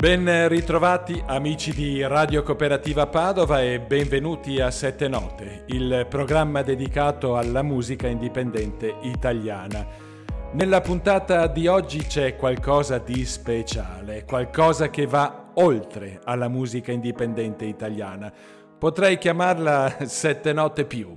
[0.00, 7.36] Ben ritrovati amici di Radio Cooperativa Padova e benvenuti a Sette Note, il programma dedicato
[7.36, 9.86] alla musica indipendente italiana.
[10.52, 17.66] Nella puntata di oggi c'è qualcosa di speciale, qualcosa che va oltre alla musica indipendente
[17.66, 18.32] italiana.
[18.78, 21.14] Potrei chiamarla Sette Note più.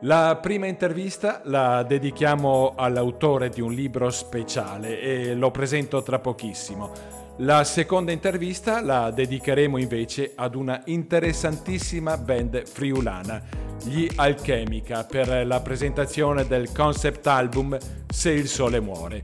[0.00, 7.19] La prima intervista la dedichiamo all'autore di un libro speciale e lo presento tra pochissimo.
[7.38, 13.42] La seconda intervista la dedicheremo invece ad una interessantissima band friulana,
[13.82, 19.22] gli Alchemica, per la presentazione del concept album Se il sole muore.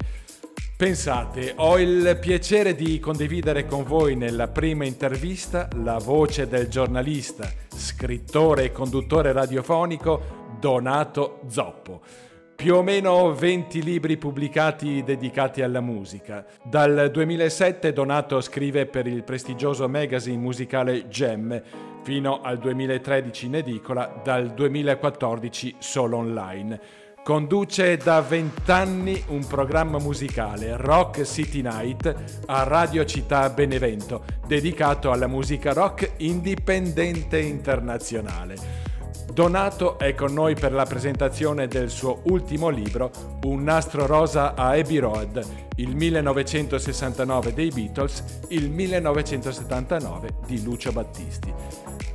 [0.77, 7.51] Pensate, ho il piacere di condividere con voi nella prima intervista la voce del giornalista,
[7.75, 12.26] scrittore e conduttore radiofonico Donato Zoppo
[12.57, 16.45] più o meno 20 libri pubblicati dedicati alla musica.
[16.65, 21.63] Dal 2007 Donato scrive per il prestigioso magazine musicale Gem,
[22.03, 26.81] fino al 2013 in edicola, dal 2014 solo online.
[27.23, 35.27] Conduce da vent'anni un programma musicale, Rock City Night, a Radio Città Benevento, dedicato alla
[35.27, 38.86] musica rock indipendente internazionale.
[39.33, 43.11] Donato è con noi per la presentazione del suo ultimo libro,
[43.45, 45.45] Un nastro rosa a Abbey Road,
[45.77, 51.53] il 1969 dei Beatles, il 1979 di Lucio Battisti.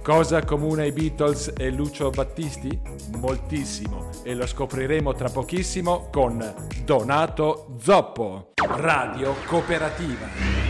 [0.01, 2.81] Cosa comune ai Beatles e Lucio Battisti?
[3.17, 6.53] Moltissimo e lo scopriremo tra pochissimo con
[6.83, 10.61] Donato Zoppo, Radio Cooperativa.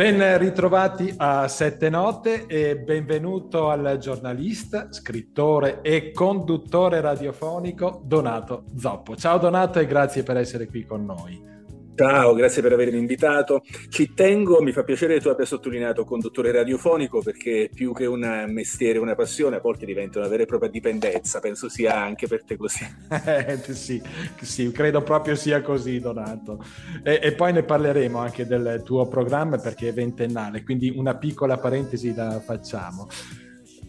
[0.00, 9.14] Ben ritrovati a Sette Note e benvenuto al giornalista, scrittore e conduttore radiofonico Donato Zoppo.
[9.14, 11.49] Ciao Donato e grazie per essere qui con noi.
[12.00, 13.62] Ciao, grazie per avermi invitato.
[13.90, 18.46] Ci tengo, mi fa piacere che tu abbia sottolineato conduttore radiofonico perché più che un
[18.48, 21.40] mestiere, una passione, a volte diventa una vera e propria dipendenza.
[21.40, 22.86] Penso sia anche per te così.
[23.40, 24.00] Eh, sì,
[24.40, 26.64] sì, credo proprio sia così, Donato.
[27.02, 31.58] E, e, poi ne parleremo anche del tuo programma perché è ventennale, quindi una piccola
[31.58, 33.08] parentesi la facciamo.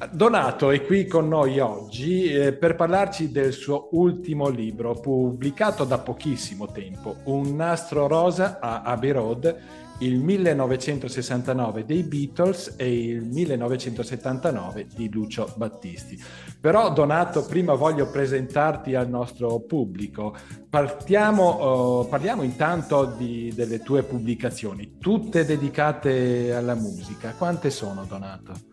[0.09, 5.99] Donato è qui con noi oggi eh, per parlarci del suo ultimo libro pubblicato da
[5.99, 9.57] pochissimo tempo, Un nastro rosa a Abbey Road,
[9.99, 16.19] il 1969 dei Beatles e il 1979 di Lucio Battisti.
[16.59, 20.35] Però Donato, prima voglio presentarti al nostro pubblico.
[20.67, 27.35] Partiamo, uh, parliamo intanto di, delle tue pubblicazioni, tutte dedicate alla musica.
[27.37, 28.70] Quante sono, Donato?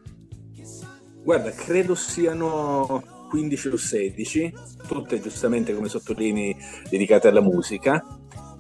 [1.29, 4.55] Guarda, credo siano 15 o 16,
[4.87, 6.57] tutte giustamente come sottolinei
[6.89, 8.03] dedicate alla musica.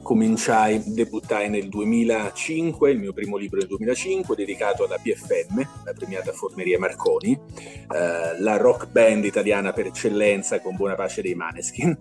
[0.02, 6.32] Cominciai, debuttai nel 2005, il mio primo libro nel 2005, dedicato alla PFM, la premiata
[6.32, 11.96] Forneria Marconi, eh, la rock band italiana per eccellenza con buona pace dei Maneskin.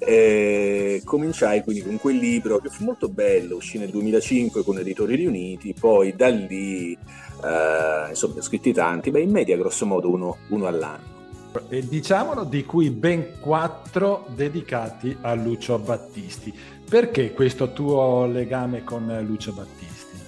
[0.00, 5.16] Eh, cominciai quindi con quel libro che fu molto bello, uscì nel 2005 con Editori
[5.16, 6.96] Riuniti, poi da lì
[7.42, 11.18] eh, insomma, ho scritti tanti, beh, in media grosso modo uno, uno all'anno.
[11.68, 16.54] E diciamolo di cui ben quattro dedicati a Lucio Battisti.
[16.88, 20.18] Perché questo tuo legame con Lucio Battisti?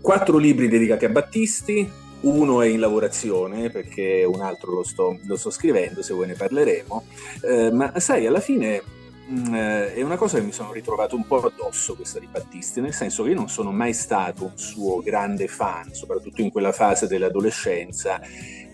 [0.00, 1.88] Quattro libri dedicati a Battisti,
[2.22, 6.34] uno è in lavorazione perché un altro lo sto, lo sto scrivendo, se vuoi ne
[6.34, 7.04] parleremo,
[7.42, 8.82] eh, ma sai, alla fine
[9.32, 12.82] Mm, eh, è una cosa che mi sono ritrovato un po' addosso questa di Battisti,
[12.82, 16.72] nel senso che io non sono mai stato un suo grande fan, soprattutto in quella
[16.72, 18.20] fase dell'adolescenza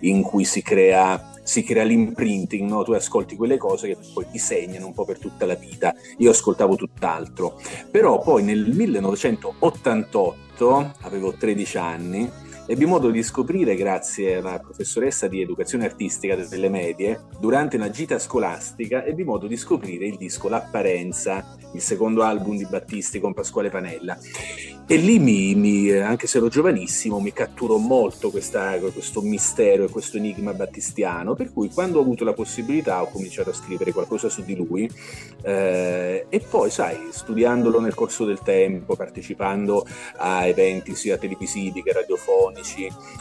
[0.00, 2.82] in cui si crea, si crea l'imprinting, no?
[2.82, 5.94] tu ascolti quelle cose che poi ti segnano un po' per tutta la vita.
[6.18, 7.60] Io ascoltavo tutt'altro,
[7.90, 12.28] però poi nel 1988, avevo 13 anni,
[12.70, 18.18] ebbi modo di scoprire, grazie alla professoressa di educazione artistica delle medie, durante una gita
[18.18, 23.70] scolastica, ebbi modo di scoprire il disco L'Apparenza, il secondo album di Battisti con Pasquale
[23.70, 24.18] Panella.
[24.90, 29.90] E lì, mi, mi, anche se ero giovanissimo, mi catturò molto questa, questo mistero e
[29.90, 34.30] questo enigma battistiano, per cui quando ho avuto la possibilità ho cominciato a scrivere qualcosa
[34.30, 34.90] su di lui
[35.42, 39.86] eh, e poi, sai, studiandolo nel corso del tempo, partecipando
[40.16, 42.57] a eventi sia televisivi che radiofonici,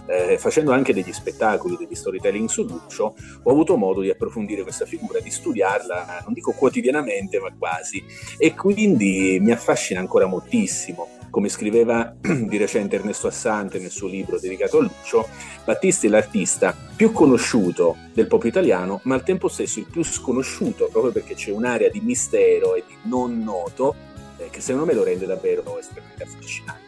[0.08, 4.86] eh, facendo anche degli spettacoli, degli storytelling su Lucio, ho avuto modo di approfondire questa
[4.86, 8.04] figura, di studiarla, non dico quotidianamente, ma quasi,
[8.38, 14.40] e quindi mi affascina ancora moltissimo come scriveva di recente Ernesto Assante nel suo libro
[14.40, 15.28] dedicato a Lucio,
[15.64, 20.88] Battisti è l'artista più conosciuto del pop italiano, ma al tempo stesso il più sconosciuto,
[20.92, 23.96] proprio perché c'è un'area di mistero e di non noto
[24.38, 26.87] eh, che secondo me lo rende davvero estremamente affascinante.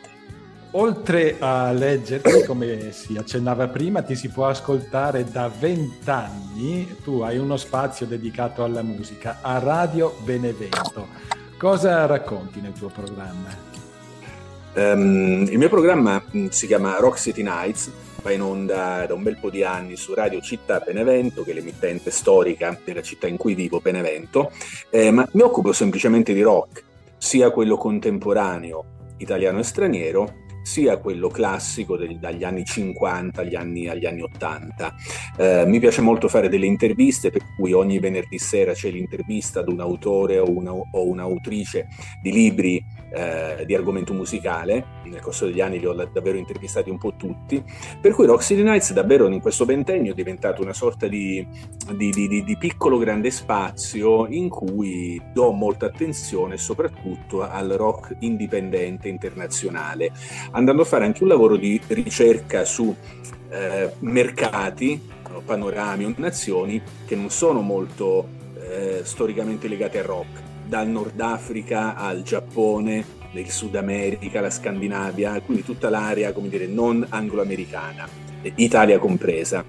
[0.74, 6.98] Oltre a leggerti, come si accennava prima, ti si può ascoltare da vent'anni.
[7.04, 11.08] Tu hai uno spazio dedicato alla musica a Radio Benevento.
[11.58, 13.50] Cosa racconti nel tuo programma?
[14.76, 19.24] Um, il mio programma mm, si chiama Rock City Nights, va in onda da un
[19.24, 23.38] bel po' di anni su Radio Città Benevento, che è l'emittente storica della città in
[23.38, 24.52] cui vivo, Benevento,
[24.92, 26.84] eh, ma mi occupo semplicemente di rock,
[27.18, 28.86] sia quello contemporaneo
[29.18, 34.96] italiano e straniero, sia quello classico degli, dagli anni 50 agli anni, agli anni 80.
[35.38, 39.70] Eh, mi piace molto fare delle interviste, per cui ogni venerdì sera c'è l'intervista ad
[39.70, 41.88] un autore o, una, o un'autrice
[42.22, 44.98] di libri eh, di argomento musicale.
[45.06, 47.64] Nel corso degli anni li ho davvero intervistati un po' tutti.
[48.00, 51.46] Per cui Rock City Nights davvero in questo ventennio è diventato una sorta di,
[51.96, 59.08] di, di, di piccolo grande spazio in cui do molta attenzione soprattutto al rock indipendente
[59.08, 60.12] internazionale
[60.60, 62.94] andando a fare anche un lavoro di ricerca su
[63.50, 65.02] eh, mercati,
[65.44, 68.28] panorami o nazioni che non sono molto
[68.60, 75.40] eh, storicamente legate al rock, dal Nord Africa al Giappone, del Sud America, la Scandinavia,
[75.42, 78.08] quindi tutta l'area, come dire, non anglo-americana,
[78.56, 79.64] Italia compresa.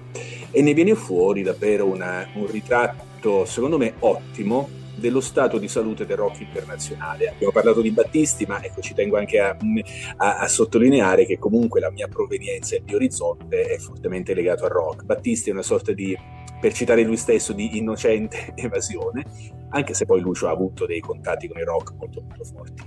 [0.51, 6.05] E ne viene fuori davvero una, un ritratto, secondo me, ottimo dello stato di salute
[6.05, 7.27] del rock internazionale.
[7.27, 9.57] Abbiamo parlato di Battisti, ma ecco, ci tengo anche a,
[10.17, 14.63] a, a sottolineare che comunque la mia provenienza e il mio orizzonte è fortemente legato
[14.63, 15.03] al rock.
[15.03, 16.17] Battisti è una sorta di,
[16.61, 19.25] per citare lui stesso, di innocente evasione,
[19.69, 22.83] anche se poi Lucio ha avuto dei contatti con il rock molto molto forti.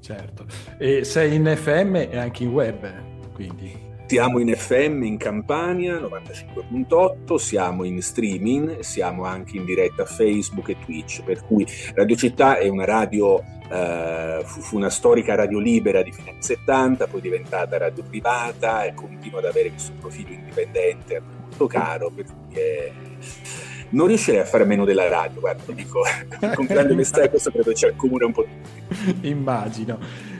[0.00, 0.46] Certo,
[0.78, 3.85] e sei in FM e anche in web, quindi?
[4.08, 10.76] Siamo in FM in Campania 95.8, siamo in streaming, siamo anche in diretta Facebook e
[10.78, 16.12] Twitch, per cui Radio Città è una radio, eh, fu una storica radio libera di
[16.12, 21.66] fine anni 70, poi diventata radio privata e continua ad avere questo profilo indipendente molto
[21.66, 22.92] caro, per cui è...
[23.90, 26.02] non riuscirei a fare meno della radio, guarda, dico
[26.54, 29.26] con grande onestà, questo credo ci accomuna un po' tutti.
[29.26, 30.34] Immagino.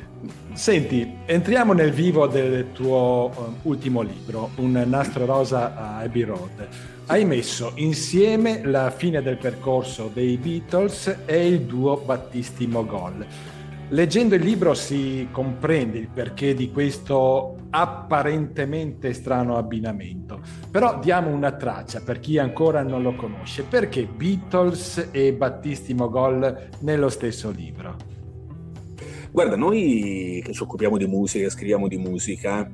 [0.57, 6.69] Senti, entriamo nel vivo del tuo uh, ultimo libro, Un nastro rosa a Abbey Road.
[7.09, 13.27] Hai messo insieme la fine del percorso dei Beatles e il duo Battisti Mogol.
[13.91, 21.53] Leggendo il libro si comprende il perché di questo apparentemente strano abbinamento, però diamo una
[21.53, 23.63] traccia per chi ancora non lo conosce.
[23.63, 28.16] Perché Beatles e Battisti Mogol nello stesso libro?
[29.37, 32.67] Guarda, noi che ci occupiamo di musica, scriviamo di musica,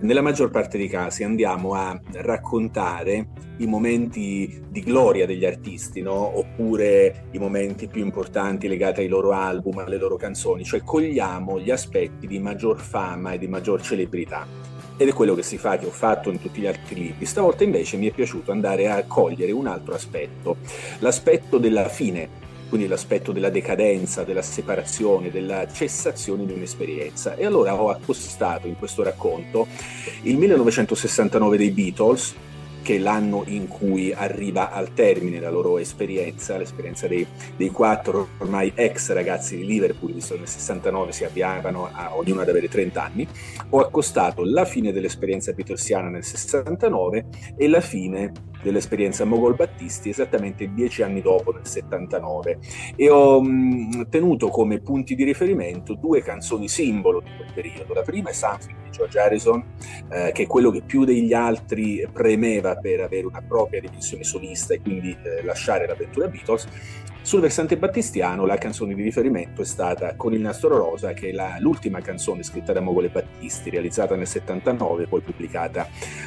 [0.00, 3.28] nella maggior parte dei casi andiamo a raccontare
[3.58, 6.36] i momenti di gloria degli artisti, no?
[6.36, 11.70] oppure i momenti più importanti legati ai loro album, alle loro canzoni, cioè cogliamo gli
[11.70, 14.44] aspetti di maggior fama e di maggior celebrità.
[14.96, 17.24] Ed è quello che si fa, che ho fatto in tutti gli altri libri.
[17.24, 20.56] Stavolta invece mi è piaciuto andare a cogliere un altro aspetto,
[20.98, 27.34] l'aspetto della fine quindi l'aspetto della decadenza, della separazione, della cessazione di un'esperienza.
[27.34, 29.66] E allora ho accostato in questo racconto
[30.22, 32.34] il 1969 dei Beatles,
[32.82, 38.28] che è l'anno in cui arriva al termine la loro esperienza, l'esperienza dei, dei quattro
[38.38, 42.68] ormai ex ragazzi di Liverpool, visto che nel 69 si avviavano a ognuno ad avere
[42.68, 43.26] 30 anni,
[43.70, 48.32] ho accostato la fine dell'esperienza beatlesiana nel 69 e la fine
[48.62, 52.58] dell'esperienza Mogol Battisti esattamente dieci anni dopo, nel 79,
[52.96, 57.94] e ho mh, tenuto come punti di riferimento due canzoni simbolo di quel periodo.
[57.94, 59.64] La prima è Something George Harrison,
[60.10, 64.74] eh, che è quello che più degli altri premeva per avere una propria dimensione solista
[64.74, 66.66] e quindi eh, lasciare l'avventura Beatles,
[67.22, 71.32] sul versante battistiano la canzone di riferimento è stata Con il nastro rosa, che è
[71.32, 75.86] la, l'ultima canzone scritta da Mogole Battisti, realizzata nel 79, poi pubblicata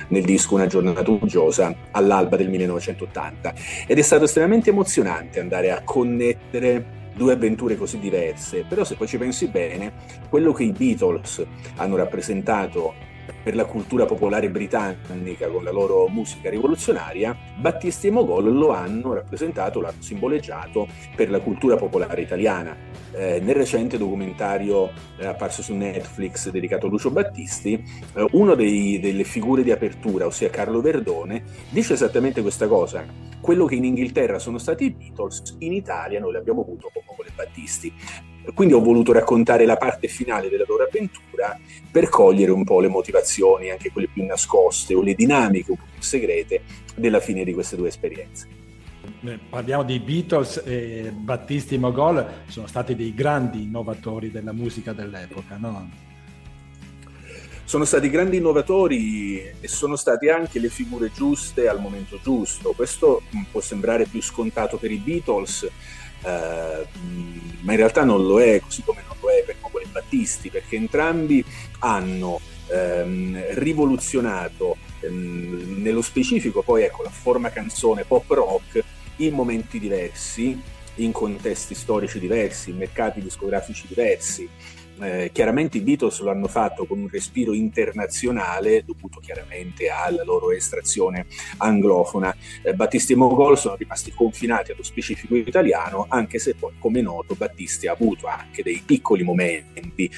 [0.10, 3.53] nel disco Una giornata uggiosa all'alba del 1980.
[3.88, 9.08] Ed è stato estremamente emozionante andare a connettere due avventure così diverse, però se poi
[9.08, 9.93] ci pensi bene,
[10.29, 12.93] quello che i Beatles hanno rappresentato
[13.44, 19.14] per la cultura popolare britannica con la loro musica rivoluzionaria, Battisti e Mogol lo hanno
[19.14, 22.76] rappresentato, l'hanno simboleggiato per la cultura popolare italiana.
[23.12, 29.24] Eh, nel recente documentario eh, apparso su Netflix dedicato a Lucio Battisti, eh, una delle
[29.24, 33.06] figure di apertura, ossia Carlo Verdone, dice esattamente questa cosa.
[33.42, 37.28] Quello che in Inghilterra sono stati i Beatles, in Italia noi l'abbiamo avuto con Mogol
[37.28, 37.94] e Battisti
[38.54, 41.58] quindi ho voluto raccontare la parte finale della loro avventura
[41.90, 45.86] per cogliere un po' le motivazioni, anche quelle più nascoste o le dinamiche un po'
[45.92, 46.64] più segrete
[46.96, 48.62] della fine di queste due esperienze.
[49.26, 54.94] Eh, parliamo di Beatles e Battisti e Mogol sono stati dei grandi innovatori della musica
[54.94, 56.12] dell'epoca, no?
[57.66, 62.74] Sono stati grandi innovatori e sono stati anche le figure giuste al momento giusto.
[62.74, 65.70] Questo può sembrare più scontato per i Beatles,
[66.24, 66.88] eh,
[67.62, 70.50] ma in realtà non lo è, così come non lo è per Mogol e Battisti,
[70.50, 71.44] perché entrambi
[71.80, 78.84] hanno ehm, rivoluzionato ehm, nello specifico poi ecco la forma canzone pop rock
[79.18, 80.60] in momenti diversi,
[80.96, 84.50] in contesti storici diversi, in mercati discografici diversi.
[85.02, 90.52] Eh, chiaramente i Beatles lo hanno fatto con un respiro internazionale dovuto chiaramente alla loro
[90.52, 91.26] estrazione
[91.58, 92.36] anglofona.
[92.62, 97.36] Eh, Battisti e Mogol sono rimasti confinati allo specifico italiano, anche se poi, come noto,
[97.36, 100.10] Battisti ha avuto anche dei piccoli momenti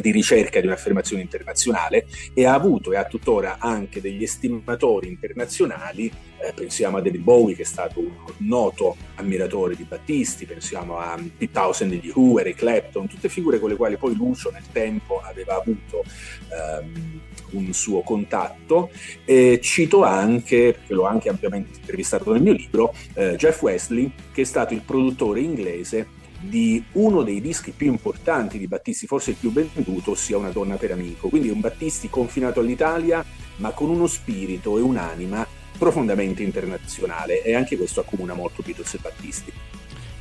[0.00, 6.10] di ricerca di un'affermazione internazionale e ha avuto e ha tuttora anche degli estimatori internazionali
[6.38, 11.16] eh, pensiamo a David Bowie che è stato un noto ammiratore di Battisti, pensiamo a
[11.16, 15.20] Pete Townsend di Who, Eric Clapton, tutte figure con le quali poi Lucio nel tempo
[15.20, 16.02] aveva avuto
[16.50, 17.20] ehm,
[17.52, 18.90] un suo contatto.
[19.24, 24.42] E cito anche, perché l'ho anche ampiamente intervistato nel mio libro, eh, Jeff Wesley, che
[24.42, 29.36] è stato il produttore inglese di uno dei dischi più importanti di Battisti, forse il
[29.36, 31.28] più venduto, ossia Una donna per amico.
[31.28, 33.24] Quindi un Battisti confinato all'Italia,
[33.56, 35.46] ma con uno spirito e un'anima
[35.78, 39.52] profondamente internazionale e anche questo accomuna molto Beatles e Battisti.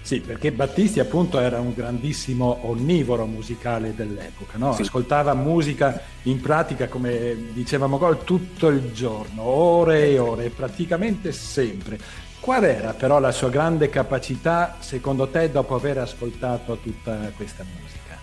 [0.04, 4.74] Sì, perché Battisti appunto era un grandissimo onnivoro musicale dell'epoca, no?
[4.74, 4.82] sì.
[4.82, 11.98] ascoltava musica in pratica, come diceva Mogol, tutto il giorno, ore e ore, praticamente sempre.
[12.42, 18.20] Qual era però la sua grande capacità, secondo te, dopo aver ascoltato tutta questa musica?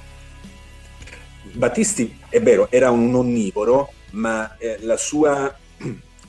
[1.52, 5.56] Battisti, è vero, era un onnivoro, ma eh, la sua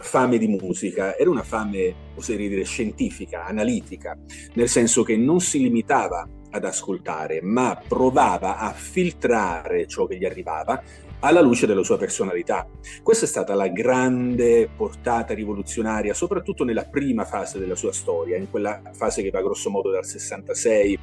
[0.01, 4.17] fame di musica, era una fame, oserei dire, scientifica, analitica,
[4.53, 10.25] nel senso che non si limitava ad ascoltare, ma provava a filtrare ciò che gli
[10.25, 10.81] arrivava
[11.21, 12.67] alla luce della sua personalità.
[13.01, 18.49] Questa è stata la grande portata rivoluzionaria, soprattutto nella prima fase della sua storia, in
[18.49, 20.99] quella fase che va grosso modo dal 66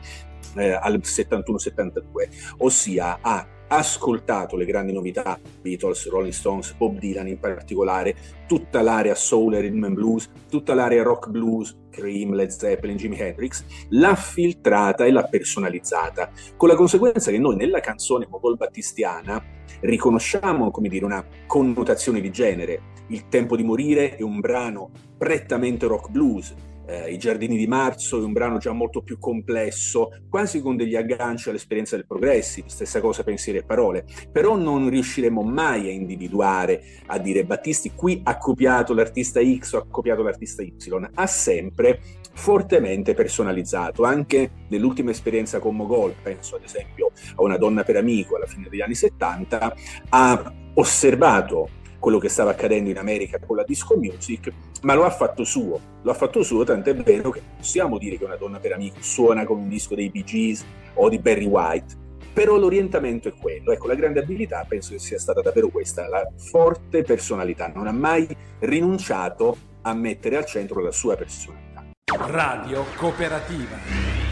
[0.56, 7.38] eh, al 71-72, ossia a ascoltato le grandi novità, Beatles, Rolling Stones, Bob Dylan in
[7.38, 12.96] particolare, tutta l'area soul e rhythm and blues, tutta l'area rock blues, Cream, Led Zeppelin,
[12.96, 18.56] Jimi Hendrix, l'ha filtrata e l'ha personalizzata, con la conseguenza che noi nella canzone Mogol
[18.56, 19.42] Battistiana
[19.80, 22.96] riconosciamo, come dire, una connotazione di genere.
[23.08, 26.54] Il tempo di morire è un brano prettamente rock blues,
[26.88, 30.96] eh, I giardini di marzo è un brano già molto più complesso, quasi con degli
[30.96, 36.82] agganci all'esperienza del progressive, stessa cosa pensieri e parole, però non riusciremo mai a individuare,
[37.06, 40.74] a dire Battisti qui ha copiato l'artista X o ha copiato l'artista Y,
[41.14, 42.00] ha sempre
[42.32, 48.36] fortemente personalizzato, anche nell'ultima esperienza con Mogol, penso ad esempio a una donna per amico
[48.36, 49.74] alla fine degli anni 70,
[50.10, 51.68] ha osservato
[51.98, 54.52] quello che stava accadendo in America con la disco music,
[54.82, 58.24] ma lo ha fatto suo, lo ha fatto suo, tant'è vero che possiamo dire che
[58.24, 60.64] una donna per amico suona con un disco dei Bee Gees
[60.94, 65.18] o di Barry White, però l'orientamento è quello, ecco la grande abilità penso che sia
[65.18, 68.28] stata davvero questa, la forte personalità, non ha mai
[68.60, 71.84] rinunciato a mettere al centro la sua personalità.
[72.26, 74.27] Radio Cooperativa.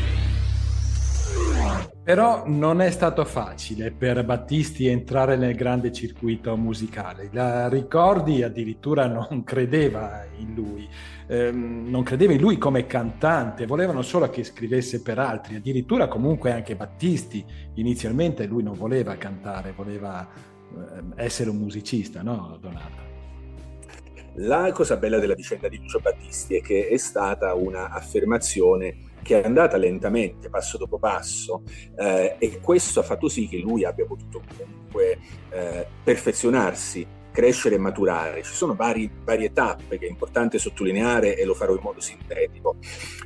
[2.02, 7.28] Però non è stato facile per Battisti entrare nel grande circuito musicale.
[7.32, 10.88] La Ricordi addirittura non credeva in lui,
[11.26, 16.52] ehm, non credeva in lui come cantante, volevano solo che scrivesse per altri, addirittura comunque
[16.52, 17.44] anche Battisti
[17.74, 20.28] inizialmente lui non voleva cantare, voleva
[20.72, 23.05] ehm, essere un musicista, no Donato?
[24.38, 29.44] La cosa bella della vicenda di Lucio Battisti è che è stata un'affermazione che è
[29.44, 31.62] andata lentamente, passo dopo passo,
[31.96, 35.18] eh, e questo ha fatto sì che lui abbia potuto comunque
[35.50, 38.42] eh, perfezionarsi, crescere e maturare.
[38.42, 42.76] Ci sono vari, varie tappe che è importante sottolineare e lo farò in modo sintetico.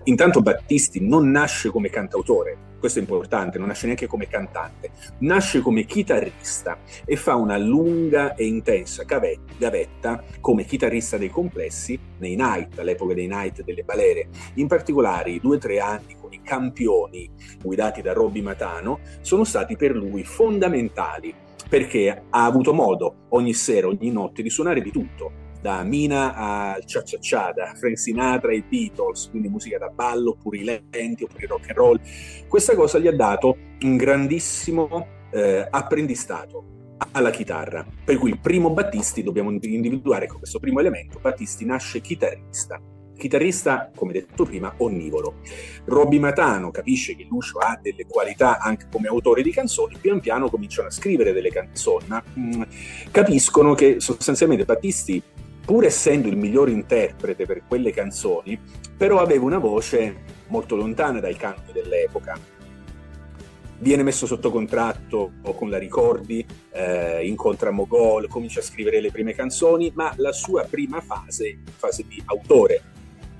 [0.04, 5.60] Intanto Battisti non nasce come cantautore, questo è importante, non nasce neanche come cantante, nasce
[5.60, 12.80] come chitarrista e fa una lunga e intensa gavetta come chitarrista dei complessi nei Night,
[12.80, 14.28] all'epoca dei Night delle balere.
[14.54, 17.30] In particolare i due o tre anni con i campioni
[17.62, 21.32] guidati da Robby Matano sono stati per lui fondamentali
[21.70, 26.84] perché ha avuto modo ogni sera, ogni notte di suonare di tutto da Mina al
[26.84, 31.22] Cia Cia Cia, da Frank Sinatra ai Beatles, quindi musica da ballo, oppure i lenti,
[31.22, 32.00] oppure rock and roll.
[32.48, 37.86] Questa cosa gli ha dato un grandissimo eh, apprendistato alla chitarra.
[38.04, 41.18] Per cui il primo Battisti dobbiamo individuare con questo primo elemento.
[41.20, 42.80] Battisti nasce chitarrista.
[43.20, 45.40] Chitarrista, come detto prima, onnivoro.
[45.84, 50.48] Robby Matano capisce che Lucio ha delle qualità anche come autore di canzoni, pian piano
[50.48, 52.62] cominciano a scrivere delle canzoni, ma mh, mm,
[53.10, 55.22] capiscono che sostanzialmente Battisti,
[55.62, 58.58] pur essendo il miglior interprete per quelle canzoni,
[58.96, 62.38] però aveva una voce molto lontana dai canti dell'epoca
[63.80, 69.34] viene messo sotto contratto con la Ricordi, eh, incontra Mogol, comincia a scrivere le prime
[69.34, 72.82] canzoni, ma la sua prima fase, fase di autore,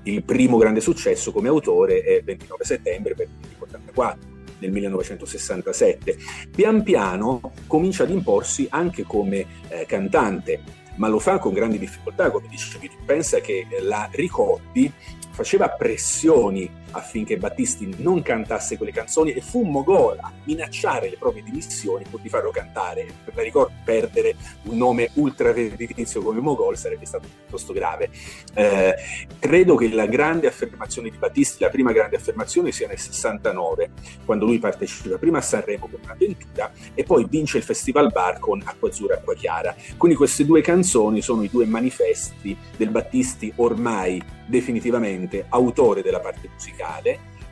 [0.04, 6.16] il primo grande successo come autore è 29 settembre per 1984 nel 1967.
[6.54, 10.62] Pian piano comincia ad imporsi anche come eh, cantante,
[10.97, 12.97] ma lo fa con grandi difficoltà, come dicevi tu.
[13.04, 14.92] Pensa che la Ricordi
[15.30, 21.42] faceva pressioni affinché Battisti non cantasse quelle canzoni e fu Mogol a minacciare le proprie
[21.42, 23.06] dimissioni pur di farlo cantare.
[23.25, 28.11] Per ricordo, perdere un nome ultra redditizio come Mogol sarebbe stato piuttosto grave.
[28.54, 28.94] Eh,
[29.38, 33.90] credo che la grande affermazione di Battisti, la prima grande affermazione sia nel 69,
[34.25, 38.61] quando lui partecipa prima a Sanremo con un'avventura e poi vince il Festival Bar con
[38.64, 39.75] Acqua Azzurra e Acqua Chiara.
[39.97, 46.49] Quindi queste due canzoni sono i due manifesti del Battisti ormai definitivamente autore della parte
[46.52, 46.79] musicale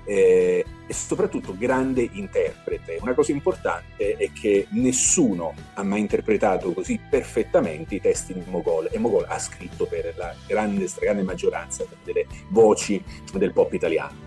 [0.08, 2.96] eh, e soprattutto grande interprete.
[3.00, 8.88] Una cosa importante è che nessuno ha mai interpretato così perfettamente i testi di Mogol
[8.90, 13.02] e Mogol ha scritto per la grande, stragrande maggioranza delle voci
[13.34, 14.26] del pop italiano.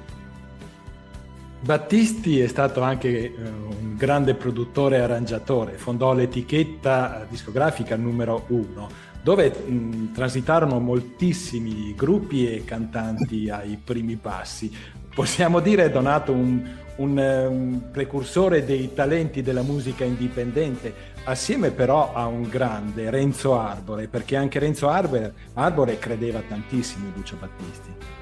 [1.64, 9.10] Battisti è stato anche eh, un grande produttore e arrangiatore, fondò l'etichetta discografica numero uno
[9.22, 14.72] dove mh, transitarono moltissimi gruppi e cantanti ai primi passi.
[15.14, 20.94] Possiamo dire Donato un, un, un precursore dei talenti della musica indipendente,
[21.26, 27.14] assieme però a un grande Renzo Arbore, perché anche Renzo Arbore, Arbore credeva tantissimo in
[27.16, 28.20] Lucio Battisti.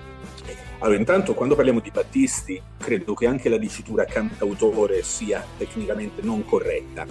[0.79, 6.45] Allora, intanto quando parliamo di Battisti, credo che anche la dicitura cantautore sia tecnicamente non
[6.45, 7.05] corretta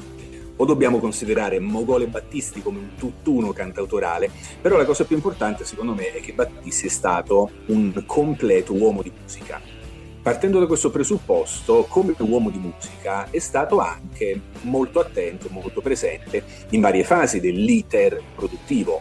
[0.59, 5.65] o dobbiamo considerare Mogol e Battisti come un tutt'uno cantautorale, però la cosa più importante
[5.65, 9.61] secondo me è che Battisti è stato un completo uomo di musica.
[10.21, 16.43] Partendo da questo presupposto, come uomo di musica è stato anche molto attento, molto presente
[16.71, 19.01] in varie fasi dell'iter produttivo.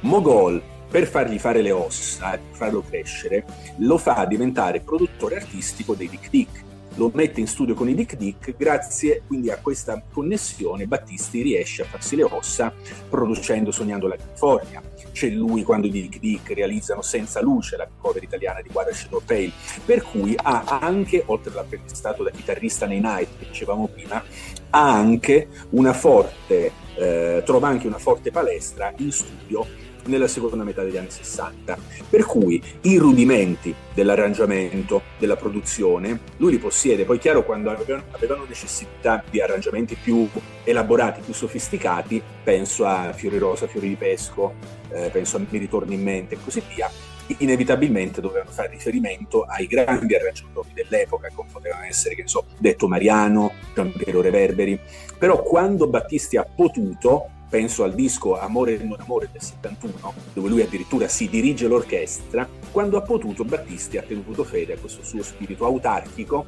[0.00, 3.44] Mogol, per fargli fare le ossa, per farlo crescere,
[3.78, 6.63] lo fa diventare produttore artistico dei Dick Dick,
[6.94, 11.82] lo mette in studio con i Dick Dick, grazie quindi a questa connessione Battisti riesce
[11.82, 12.72] a farsi le ossa
[13.08, 14.82] producendo Sognando la California.
[15.12, 18.92] C'è lui quando i Dick Dick realizzano Senza Luce, la cover italiana di Guarda
[19.24, 19.52] Pale,
[19.84, 24.22] per cui ha anche, oltre all'apprendistato da chitarrista nei Night che dicevamo prima,
[24.70, 29.66] ha anche una forte, eh, trova anche una forte palestra in studio
[30.06, 31.78] nella seconda metà degli anni 60.
[32.08, 37.04] Per cui i rudimenti dell'arrangiamento, della produzione, lui li possiede.
[37.04, 40.28] Poi chiaro, quando avevano, necessità di arrangiamenti più
[40.64, 44.54] elaborati, più sofisticati, penso a Fiori Rosa, Fiori di Pesco,
[44.90, 46.90] eh, penso a Mi ritorni in mente e così via,
[47.38, 52.88] inevitabilmente dovevano fare riferimento ai grandi arrangiatori dell'epoca, come potevano essere, che ne so, Detto
[52.88, 54.78] Mariano, Giampiero Reverberi.
[55.18, 60.48] Però quando Battisti ha potuto, penso al disco Amore e non amore del 71, dove
[60.48, 65.22] lui addirittura si dirige l'orchestra, quando ha potuto Battisti ha tenuto fede a questo suo
[65.22, 66.44] spirito autarchico,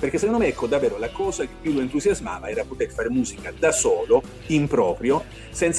[0.00, 3.52] perché secondo me ecco davvero la cosa che più lo entusiasmava era poter fare musica
[3.56, 5.22] da solo, in proprio,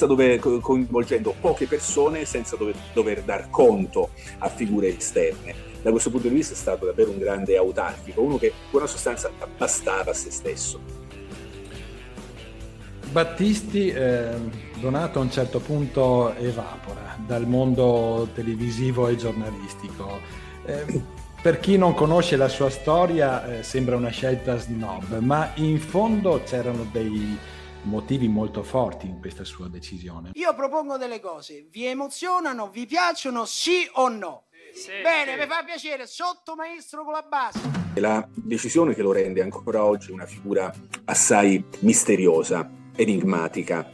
[0.06, 5.54] dover, coinvolgendo poche persone, senza dover, dover dar conto a figure esterne.
[5.82, 8.86] Da questo punto di vista è stato davvero un grande autarchico, uno che in buona
[8.86, 10.99] sostanza bastava a se stesso.
[13.10, 14.36] Battisti, eh,
[14.78, 20.20] Donato a un certo punto evapora dal mondo televisivo e giornalistico.
[20.64, 21.02] Eh,
[21.42, 26.40] per chi non conosce la sua storia eh, sembra una scelta snob, ma in fondo
[26.44, 27.36] c'erano dei
[27.82, 30.30] motivi molto forti in questa sua decisione.
[30.34, 34.44] Io propongo delle cose, vi emozionano, vi piacciono, sì o no?
[34.72, 35.38] Sì, Bene, sì.
[35.38, 37.58] mi fa piacere, sotto maestro con la base.
[37.96, 40.72] La decisione che lo rende ancora oggi una figura
[41.06, 43.90] assai misteriosa enigmatica.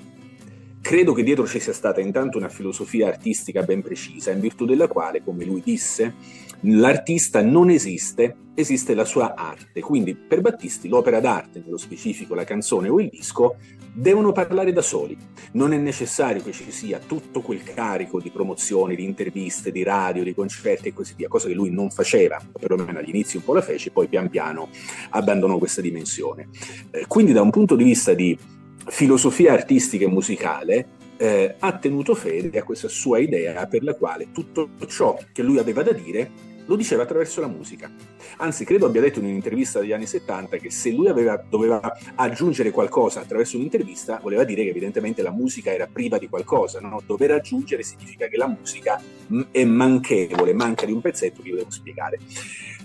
[0.81, 4.87] Credo che dietro ci sia stata intanto una filosofia artistica ben precisa, in virtù della
[4.87, 6.15] quale, come lui disse,
[6.61, 9.81] l'artista non esiste, esiste la sua arte.
[9.81, 13.57] Quindi per Battisti l'opera d'arte, nello specifico la canzone o il disco,
[13.93, 15.17] devono parlare da soli.
[15.53, 20.23] Non è necessario che ci sia tutto quel carico di promozioni, di interviste, di radio,
[20.23, 23.63] di concerti e così via, cosa che lui non faceva, perlomeno all'inizio un po' la
[23.63, 24.69] fece, poi pian piano
[25.11, 26.49] abbandonò questa dimensione.
[26.91, 28.39] Eh, quindi da un punto di vista di
[28.87, 30.87] filosofia artistica e musicale,
[31.17, 35.59] eh, ha tenuto fede a questa sua idea per la quale tutto ciò che lui
[35.59, 37.91] aveva da dire lo diceva attraverso la musica.
[38.39, 41.81] Anzi, credo abbia detto in un'intervista degli anni 70 che se lui aveva, doveva
[42.17, 46.81] aggiungere qualcosa attraverso un'intervista, voleva dire che evidentemente la musica era priva di qualcosa.
[46.81, 47.01] No?
[47.07, 49.01] Dover aggiungere significa che la musica
[49.51, 52.19] è manchevole, manca di un pezzetto che io devo spiegare.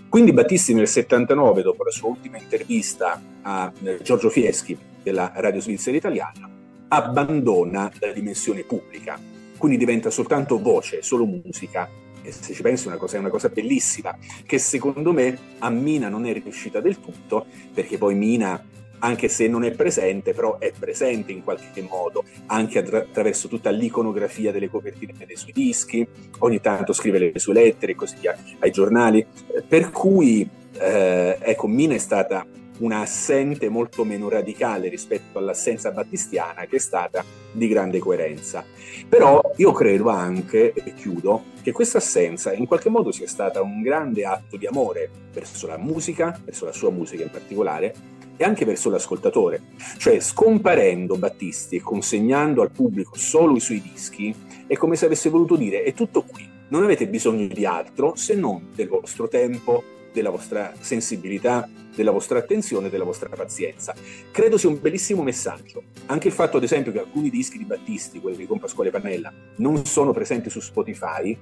[0.07, 5.61] Quindi Battisti nel 79, dopo la sua ultima intervista a eh, Giorgio Fieschi della Radio
[5.61, 6.49] Svizzera Italiana,
[6.89, 9.19] abbandona la dimensione pubblica,
[9.57, 11.87] quindi diventa soltanto voce, solo musica.
[12.23, 16.07] E se ci pensi una cosa, è una cosa bellissima, che secondo me a Mina
[16.07, 18.63] non è riuscita del tutto, perché poi Mina
[19.03, 24.51] anche se non è presente, però è presente in qualche modo, anche attraverso tutta l'iconografia
[24.51, 26.07] delle copertine dei suoi dischi,
[26.39, 29.25] ogni tanto scrive le sue lettere e così via ai giornali,
[29.67, 30.47] per cui
[30.79, 32.45] eh, ecco, Mina è stata
[32.81, 38.63] una assente molto meno radicale rispetto all'assenza battistiana che è stata di grande coerenza.
[39.07, 43.81] Però io credo anche, e chiudo, che questa assenza in qualche modo sia stata un
[43.81, 47.93] grande atto di amore verso la musica, verso la sua musica in particolare,
[48.37, 49.61] e anche verso l'ascoltatore.
[49.97, 54.33] Cioè, scomparendo Battisti e consegnando al pubblico solo i suoi dischi,
[54.65, 58.33] è come se avesse voluto dire: è tutto qui, non avete bisogno di altro se
[58.33, 63.93] non del vostro tempo, della vostra sensibilità, della vostra attenzione, della vostra pazienza.
[64.31, 65.83] Credo sia un bellissimo messaggio.
[66.07, 69.85] Anche il fatto, ad esempio, che alcuni dischi di Battisti, quelli con Pasquale Pannella, non
[69.85, 71.37] sono presenti su Spotify,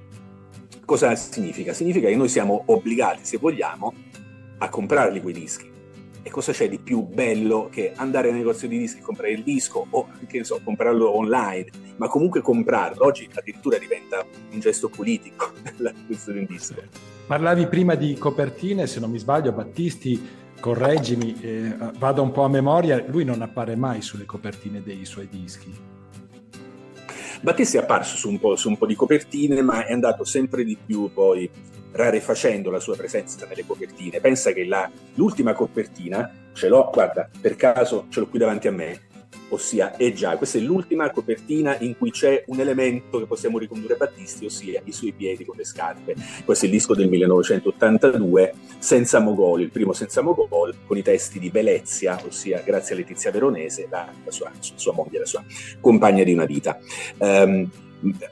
[0.84, 1.72] cosa significa?
[1.72, 3.94] Significa che noi siamo obbligati, se vogliamo,
[4.58, 5.68] a comprarli quei dischi.
[6.22, 9.42] E cosa c'è di più bello che andare al negozio di dischi e comprare il
[9.42, 13.04] disco o che ne so, comprarlo online, ma comunque comprarlo.
[13.04, 17.19] Oggi addirittura diventa un gesto politico l'acquisto di un disco.
[17.30, 20.20] Parlavi prima di copertine, se non mi sbaglio, Battisti,
[20.58, 25.28] correggimi, eh, vado un po' a memoria, lui non appare mai sulle copertine dei suoi
[25.28, 25.72] dischi.
[27.40, 30.64] Battisti è apparso su un, po', su un po' di copertine, ma è andato sempre
[30.64, 31.48] di più poi
[31.92, 34.18] rarefacendo la sua presenza nelle copertine.
[34.18, 38.72] Pensa che la, l'ultima copertina, ce l'ho, guarda, per caso ce l'ho qui davanti a
[38.72, 39.02] me,
[39.50, 43.94] ossia è già, questa è l'ultima copertina in cui c'è un elemento che possiamo ricondurre
[43.94, 46.14] a Battisti, ossia i suoi piedi con le scarpe.
[46.44, 51.38] Questo è il disco del 1982, Senza Mogol, il primo Senza Mogol, con i testi
[51.38, 55.44] di Velezia, ossia grazie a Letizia Veronese, la, la sua, sua, moglie, la sua
[55.80, 56.78] compagna di una vita.
[57.18, 57.68] Um,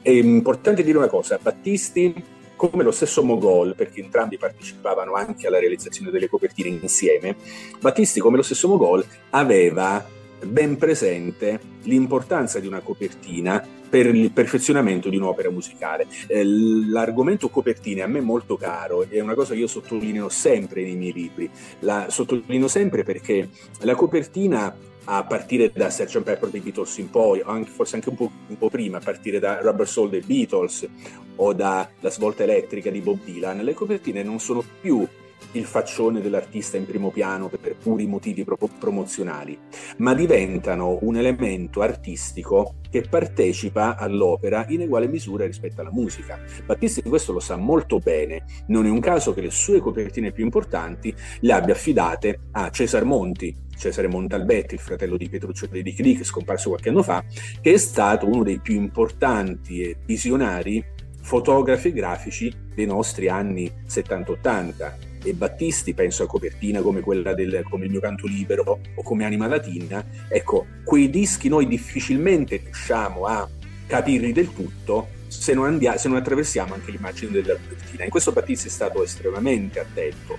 [0.00, 5.60] è importante dire una cosa, Battisti come lo stesso Mogol, perché entrambi partecipavano anche alla
[5.60, 7.36] realizzazione delle copertine insieme,
[7.80, 10.04] Battisti, come lo stesso Mogol, aveva
[10.46, 16.06] ben presente l'importanza di una copertina per il perfezionamento di un'opera musicale.
[16.26, 20.82] Eh, l'argomento copertine a me è molto caro è una cosa che io sottolineo sempre
[20.82, 21.50] nei miei libri.
[21.80, 23.48] La sottolineo sempre perché
[23.80, 24.74] la copertina
[25.10, 26.22] a partire da Sgt.
[26.22, 29.38] Pepper dei Beatles in poi, anche, forse anche un po', un po', prima, a partire
[29.38, 30.86] da Rubber Soul dei Beatles
[31.36, 35.06] o da La svolta elettrica di Bob Dylan, le copertine non sono più
[35.52, 39.58] il faccione dell'artista in primo piano per puri motivi pro- promozionali,
[39.98, 46.38] ma diventano un elemento artistico che partecipa all'opera in uguale misura rispetto alla musica.
[46.64, 50.44] Battisti questo lo sa molto bene, non è un caso che le sue copertine più
[50.44, 56.24] importanti le abbia affidate a Cesar Monti, Cesare Montalbetti, il fratello di Petruccio di Dick,
[56.24, 57.24] scomparso qualche anno fa,
[57.60, 60.84] che è stato uno dei più importanti e visionari
[61.20, 67.84] fotografi grafici dei nostri anni 70-80 e Battisti, penso a copertina come quella del come
[67.84, 73.48] il mio canto libero o come Anima Latina, ecco, quei dischi noi difficilmente riusciamo a
[73.86, 78.04] capirli del tutto se non, andiamo, se non attraversiamo anche l'immagine della copertina.
[78.04, 80.38] In questo Battisti è stato estremamente attento.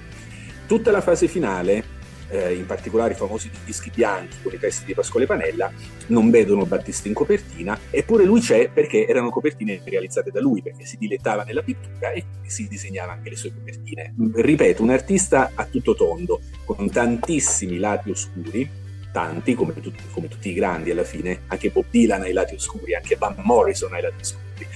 [0.65, 1.97] Tutta la fase finale
[2.29, 5.71] eh, in particolare i famosi dischi bianchi con i testi di Pasquale Panella,
[6.07, 10.85] non vedono Battisti in copertina, eppure lui c'è perché erano copertine realizzate da lui, perché
[10.85, 14.13] si dilettava nella pittura e si disegnava anche le sue copertine.
[14.33, 18.69] Ripeto, un artista a tutto tondo, con tantissimi lati oscuri,
[19.11, 22.55] tanti come tutti, come tutti, i grandi alla fine, anche Bob Dylan ha i lati
[22.55, 24.67] oscuri, anche Van Morrison ha i lati oscuri.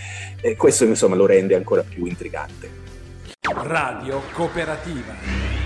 [0.42, 2.82] E questo insomma lo rende ancora più intrigante.
[3.42, 5.63] Radio Cooperativa.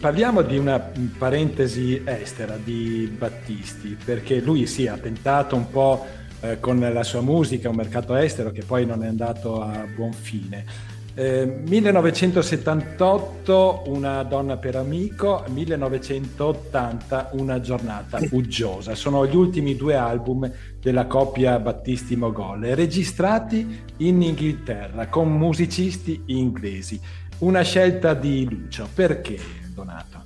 [0.00, 6.06] Parliamo di una parentesi estera di Battisti, perché lui sì, ha tentato un po'
[6.40, 10.12] eh, con la sua musica un mercato estero che poi non è andato a buon
[10.12, 10.96] fine.
[11.18, 18.94] Eh, 1978 Una donna per amico, 1980 Una giornata uggiosa.
[18.94, 20.48] Sono gli ultimi due album
[20.80, 27.00] della coppia Battisti Mogol, registrati in Inghilterra con musicisti inglesi.
[27.38, 28.88] Una scelta di Lucio.
[28.92, 29.38] Perché,
[29.72, 30.24] Donato?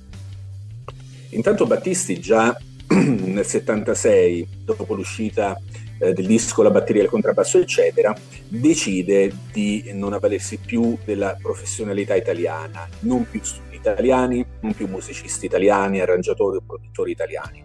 [1.29, 2.57] Intanto Battisti già
[2.89, 5.55] nel 76, dopo l'uscita
[5.99, 8.15] eh, del disco La batteria, il contrabbasso, eccetera,
[8.47, 15.45] decide di non avvalersi più della professionalità italiana, non più studi italiani, non più musicisti
[15.45, 17.63] italiani, arrangiatori o produttori italiani.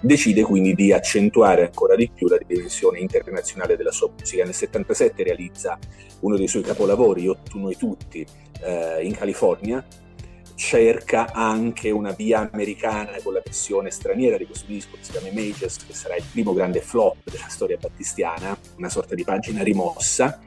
[0.00, 4.44] Decide quindi di accentuare ancora di più la dimensione internazionale della sua musica.
[4.44, 5.78] Nel 77 realizza
[6.20, 8.24] uno dei suoi capolavori, Io, tu, noi tutti,
[8.62, 9.84] eh, in California,
[10.56, 15.28] cerca anche una via americana con la versione straniera di questo disco che si chiama
[15.28, 20.40] Images, che sarà il primo grande flop della storia battistiana, una sorta di pagina rimossa.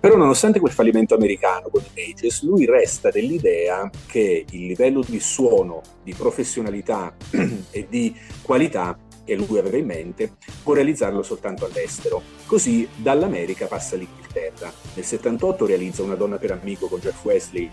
[0.00, 5.82] Però nonostante quel fallimento americano con Images, lui resta dell'idea che il livello di suono,
[6.04, 7.14] di professionalità
[7.70, 12.22] e di qualità che lui aveva in mente, può realizzarlo soltanto all'estero.
[12.46, 13.96] Così dall'America passa
[14.38, 14.72] all'Inghilterra.
[14.94, 17.70] Nel 78 realizza Una donna per amico con Jeff Wesley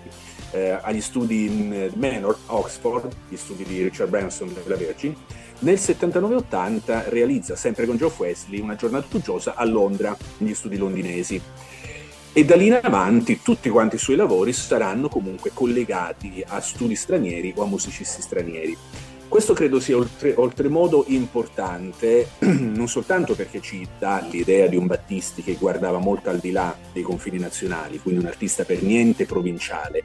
[0.52, 5.16] eh, agli studi in Manor, Oxford, gli studi di Richard Branson della Virgin.
[5.60, 11.42] Nel 79-80 realizza sempre con Jeff Wesley Una giornata uggiosa a Londra, negli studi londinesi.
[12.38, 16.94] E da lì in avanti tutti quanti i suoi lavori saranno comunque collegati a studi
[16.94, 18.78] stranieri o a musicisti stranieri.
[19.28, 25.42] Questo credo sia oltre, oltremodo importante, non soltanto perché ci dà l'idea di un Battisti
[25.42, 30.04] che guardava molto al di là dei confini nazionali, quindi un artista per niente provinciale,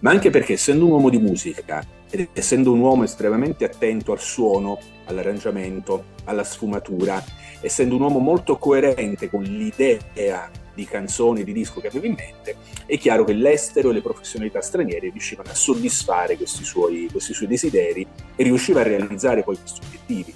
[0.00, 4.20] ma anche perché essendo un uomo di musica ed essendo un uomo estremamente attento al
[4.20, 7.22] suono, all'arrangiamento, alla sfumatura,
[7.60, 12.56] essendo un uomo molto coerente con l'idea di canzoni, di disco che aveva in mente,
[12.86, 17.48] è chiaro che l'estero e le professionalità straniere riuscivano a soddisfare questi suoi, questi suoi
[17.48, 20.32] desideri e riusciva a realizzare poi questi obiettivi.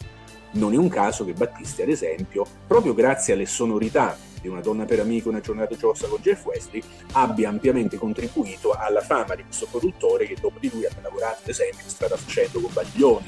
[0.53, 4.85] Non è un caso che Battisti, ad esempio, proprio grazie alle sonorità di Una donna
[4.85, 9.67] per amico, una giornata giossa con Jeff Wesley, abbia ampiamente contribuito alla fama di questo
[9.71, 13.27] produttore che dopo di lui ha lavorato, ad esempio, strada facendo con Baglioni,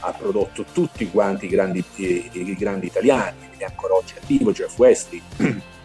[0.00, 5.22] ha prodotto tutti quanti i grandi, i, grandi italiani, è ancora oggi attivo, Jeff Wesley.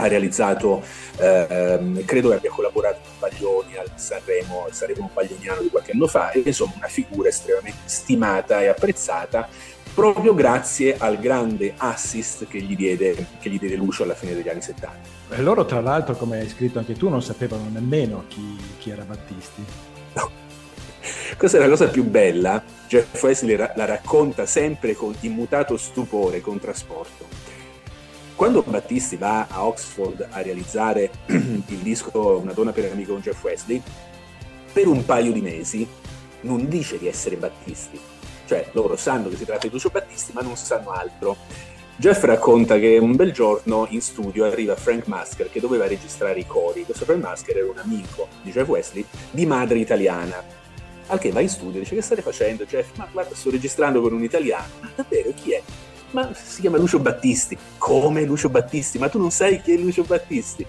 [0.00, 0.82] ha realizzato,
[1.18, 6.06] ehm, credo che abbia collaborato con Baglioni al Sanremo, al Sanremo Baglioniano di qualche anno
[6.06, 9.48] fa, e insomma una figura estremamente stimata e apprezzata
[9.92, 14.48] proprio grazie al grande assist che gli diede, che gli diede Lucio alla fine degli
[14.48, 14.98] anni 70.
[15.30, 19.02] E loro tra l'altro, come hai scritto anche tu, non sapevano nemmeno chi, chi era
[19.02, 19.64] Battisti.
[20.14, 20.30] No.
[21.36, 26.58] Questa è la cosa più bella, Jeff Wesley la racconta sempre con immutato stupore, con
[26.58, 27.49] trasporto
[28.40, 33.44] quando Battisti va a Oxford a realizzare il disco Una donna per amico con Jeff
[33.44, 33.82] Wesley,
[34.72, 35.86] per un paio di mesi
[36.40, 38.00] non dice di essere Battisti.
[38.46, 41.36] Cioè, loro sanno che si tratta di Lucio Battisti, ma non sanno altro.
[41.96, 46.46] Jeff racconta che un bel giorno in studio arriva Frank Masker che doveva registrare i
[46.46, 46.86] cori.
[46.86, 50.42] Questo Frank Masker era un amico di Jeff Wesley di madre italiana.
[51.08, 52.96] Al che va in studio e dice: Che state facendo, Jeff?
[52.96, 54.72] Ma guarda, sto registrando con un italiano.
[54.80, 55.62] Ma davvero chi è?
[56.10, 57.56] Ma si chiama Lucio Battisti.
[57.78, 58.98] Come Lucio Battisti?
[58.98, 60.66] Ma tu non sai chi è Lucio Battisti?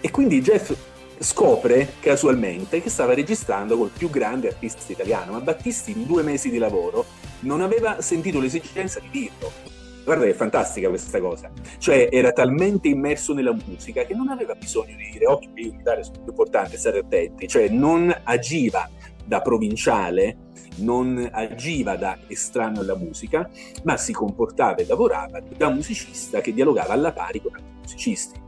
[0.00, 0.74] E quindi Jeff
[1.18, 6.50] scopre casualmente che stava registrando col più grande artista italiano, ma Battisti in due mesi
[6.50, 7.04] di lavoro
[7.40, 9.74] non aveva sentito l'esigenza di dirlo.
[10.04, 11.50] Guarda è fantastica questa cosa.
[11.78, 15.80] Cioè era talmente immerso nella musica che non aveva bisogno di dire occhio, io in
[15.80, 17.48] Italia sono più importante, stare attenti.
[17.48, 18.88] Cioè non agiva
[19.26, 20.38] da provinciale,
[20.76, 23.48] non agiva da estraneo alla musica,
[23.84, 28.44] ma si comportava e lavorava da musicista che dialogava alla pari con altri musicisti.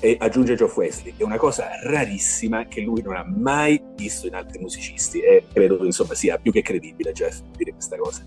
[0.00, 4.34] E aggiunge Geoff Wesley, è una cosa rarissima che lui non ha mai visto in
[4.34, 8.24] altri musicisti e credo insomma sia più che credibile Jeff dire questa cosa.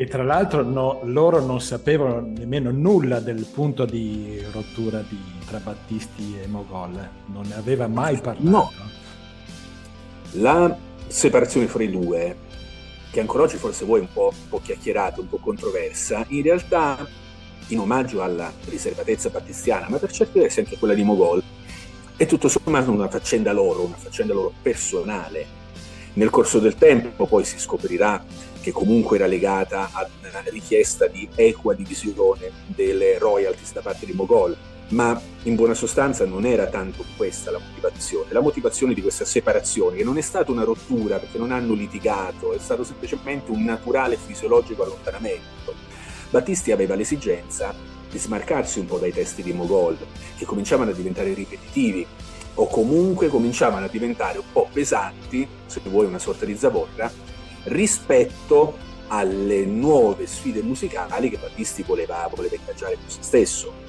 [0.00, 5.58] E tra l'altro no, loro non sapevano nemmeno nulla del punto di rottura di, tra
[5.58, 8.48] Battisti e Mogol, non ne aveva mai parlato.
[8.48, 8.70] No.
[10.34, 10.76] La
[11.08, 12.36] separazione fra i due,
[13.10, 17.08] che ancora oggi forse vuoi un po', un po' chiacchierata, un po' controversa, in realtà
[17.68, 21.42] in omaggio alla riservatezza battistiana, ma per certi versi anche quella di Mogol,
[22.16, 25.56] è tutto sommato una faccenda loro, una faccenda loro personale.
[26.14, 28.24] Nel corso del tempo poi si scoprirà
[28.60, 34.12] che comunque era legata a una richiesta di equa divisione delle royalties da parte di
[34.12, 34.56] Mogol,
[34.90, 39.96] ma in buona sostanza non era tanto questa la motivazione, la motivazione di questa separazione,
[39.96, 44.16] che non è stata una rottura perché non hanno litigato, è stato semplicemente un naturale
[44.16, 45.74] fisiologico allontanamento.
[46.30, 47.74] Battisti aveva l'esigenza
[48.10, 49.98] di smarcarsi un po' dai testi di Mogol,
[50.36, 52.06] che cominciavano a diventare ripetitivi
[52.54, 57.10] o comunque cominciavano a diventare un po' pesanti, se vuoi una sorta di zavorra,
[57.64, 58.76] rispetto
[59.08, 63.87] alle nuove sfide musicali che Battisti voleva, voleva ingaggiare con se stesso.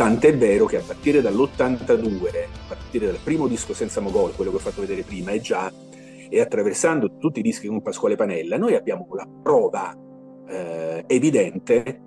[0.00, 4.56] Tant'è vero che a partire dall'82, a partire dal primo disco senza Mogol, quello che
[4.56, 5.70] ho fatto vedere prima, e già,
[6.30, 9.94] e attraversando tutti i dischi con Pasquale Panella, noi abbiamo la prova
[10.48, 12.00] eh, evidente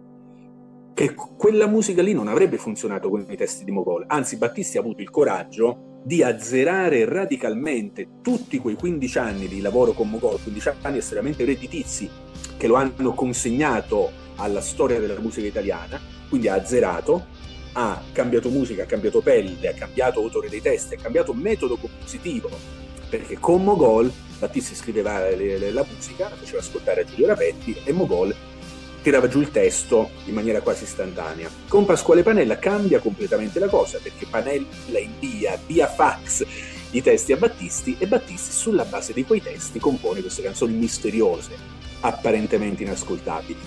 [0.96, 4.06] che quella musica lì non avrebbe funzionato con i testi di Mogol.
[4.08, 9.92] Anzi, Battisti ha avuto il coraggio di azzerare radicalmente tutti quei 15 anni di lavoro
[9.92, 12.10] con Mogol, 15 anni estremamente redditizi
[12.58, 17.33] che lo hanno consegnato alla storia della musica italiana, quindi ha azzerato
[17.74, 22.50] ha cambiato musica, ha cambiato pelle, ha cambiato autore dei testi, ha cambiato metodo compositivo,
[23.10, 28.36] perché con Mogol Battisti scriveva la musica, la faceva ascoltare a Giulio Rapetti e Mogol
[29.02, 31.50] tirava giù il testo in maniera quasi istantanea.
[31.68, 36.46] Con Pasquale Panella cambia completamente la cosa perché Panella invia via fax
[36.92, 41.52] i testi a Battisti e Battisti sulla base di quei testi compone queste canzoni misteriose,
[42.00, 43.60] apparentemente inascoltabili.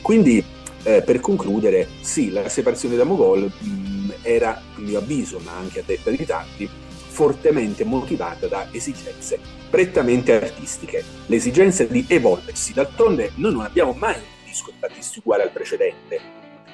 [0.00, 0.44] Quindi
[0.84, 5.52] eh, per concludere, sì, la separazione da Mogol mh, mm, era, a mio avviso, ma
[5.52, 6.68] anche a detta di tanti,
[7.14, 9.38] fortemente motivata da esigenze
[9.70, 12.72] prettamente artistiche, l'esigenza di evolversi.
[12.72, 16.20] D'altronde noi non abbiamo mai un disco di Battisti uguale al precedente.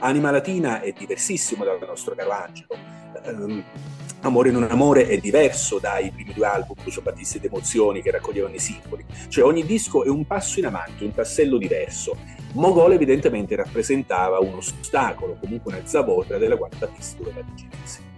[0.01, 2.77] Anima Latina è diversissimo dal nostro caro Angelo.
[3.25, 3.65] Um,
[4.23, 8.55] Amore non amore è diverso dai primi due album, Lucio Battisti ed Emozioni, che raccoglievano
[8.55, 9.03] i singoli.
[9.29, 12.19] Cioè ogni disco è un passo in avanti, un tassello diverso.
[12.53, 18.09] Mogol evidentemente rappresentava un ostacolo, comunque una zavorra della quale Battisti doveva avvicinarsi.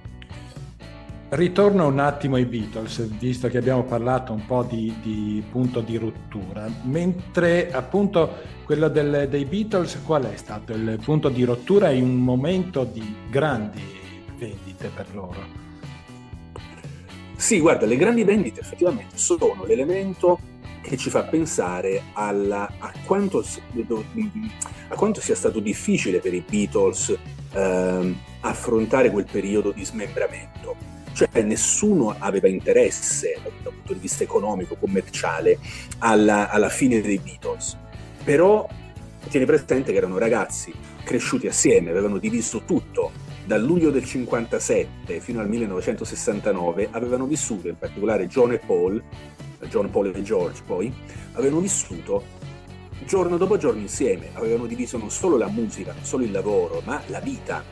[1.28, 5.96] Ritorno un attimo ai Beatles, visto che abbiamo parlato un po' di, di punto di
[5.96, 12.04] rottura, mentre appunto quello del, dei Beatles qual è stato il punto di rottura in
[12.04, 13.82] un momento di grandi
[14.38, 15.60] vendite per loro?
[17.36, 20.38] Sì, guarda, le grandi vendite effettivamente sono l'elemento
[20.82, 27.16] che ci fa pensare alla, a, quanto, a, quanto, sia stato difficile per i Beatles
[27.52, 30.90] eh, affrontare quel periodo di smembramento.
[31.12, 35.58] Cioè nessuno aveva interesse dal punto di vista economico, commerciale,
[35.98, 37.76] alla, alla fine dei Beatles.
[38.24, 38.68] Però
[39.28, 40.72] tieni presente che erano ragazzi
[41.04, 43.12] cresciuti assieme, avevano diviso tutto,
[43.44, 49.02] dal luglio del 57 fino al 1969 avevano vissuto, in particolare John e Paul,
[49.68, 50.92] John Paul e George poi,
[51.32, 52.40] avevano vissuto
[53.04, 57.02] giorno dopo giorno insieme, avevano diviso non solo la musica, non solo il lavoro, ma
[57.06, 57.62] la vita.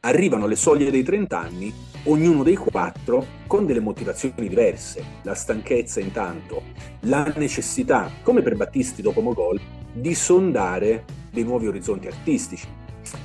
[0.00, 1.72] Arrivano alle soglie dei 30 anni,
[2.04, 6.62] ognuno dei quattro con delle motivazioni diverse, la stanchezza intanto,
[7.00, 9.60] la necessità, come per Battisti dopo Mogol,
[9.92, 12.66] di sondare dei nuovi orizzonti artistici,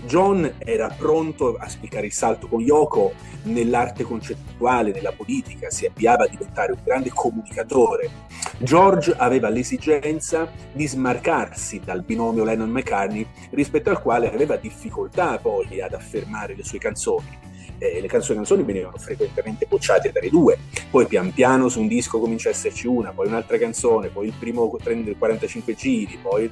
[0.05, 6.25] John era pronto a spiccare il salto con Yoko nell'arte concettuale, nella politica, si avviava
[6.25, 8.09] a diventare un grande comunicatore.
[8.57, 15.93] George aveva l'esigenza di smarcarsi dal binomio Lennon-McCartney rispetto al quale aveva difficoltà poi ad
[15.93, 17.44] affermare le sue canzoni
[17.77, 20.57] eh, le canzoni, canzoni venivano frequentemente bocciate dalle due,
[20.89, 24.33] poi pian piano su un disco comincia a esserci una, poi un'altra canzone, poi il
[24.37, 26.49] primo 45 giri, poi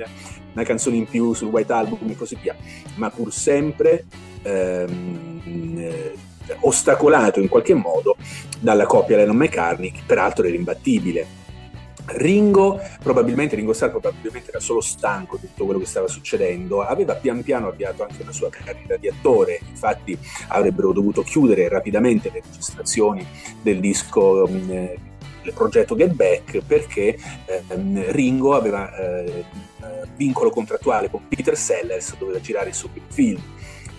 [0.54, 2.56] una canzone in più sul White Album e così via,
[2.96, 4.06] ma pur sempre
[4.44, 6.16] ehm, eh,
[6.62, 8.18] ostacolato in qualche modo
[8.60, 11.42] dalla coppia Lennon McCartney, che peraltro era imbattibile
[12.06, 17.16] Ringo, probabilmente, Ringo Starr probabilmente era solo stanco di tutto quello che stava succedendo, aveva
[17.16, 20.18] pian piano avviato anche una sua carriera di attore, infatti
[20.50, 23.26] avrebbero dovuto chiudere rapidamente le registrazioni
[23.62, 24.98] del disco mm, eh,
[25.44, 27.64] il progetto Get Back perché eh,
[28.12, 29.44] Ringo aveva eh,
[30.16, 33.42] vincolo contrattuale con Peter Sellers, doveva girare il suo film.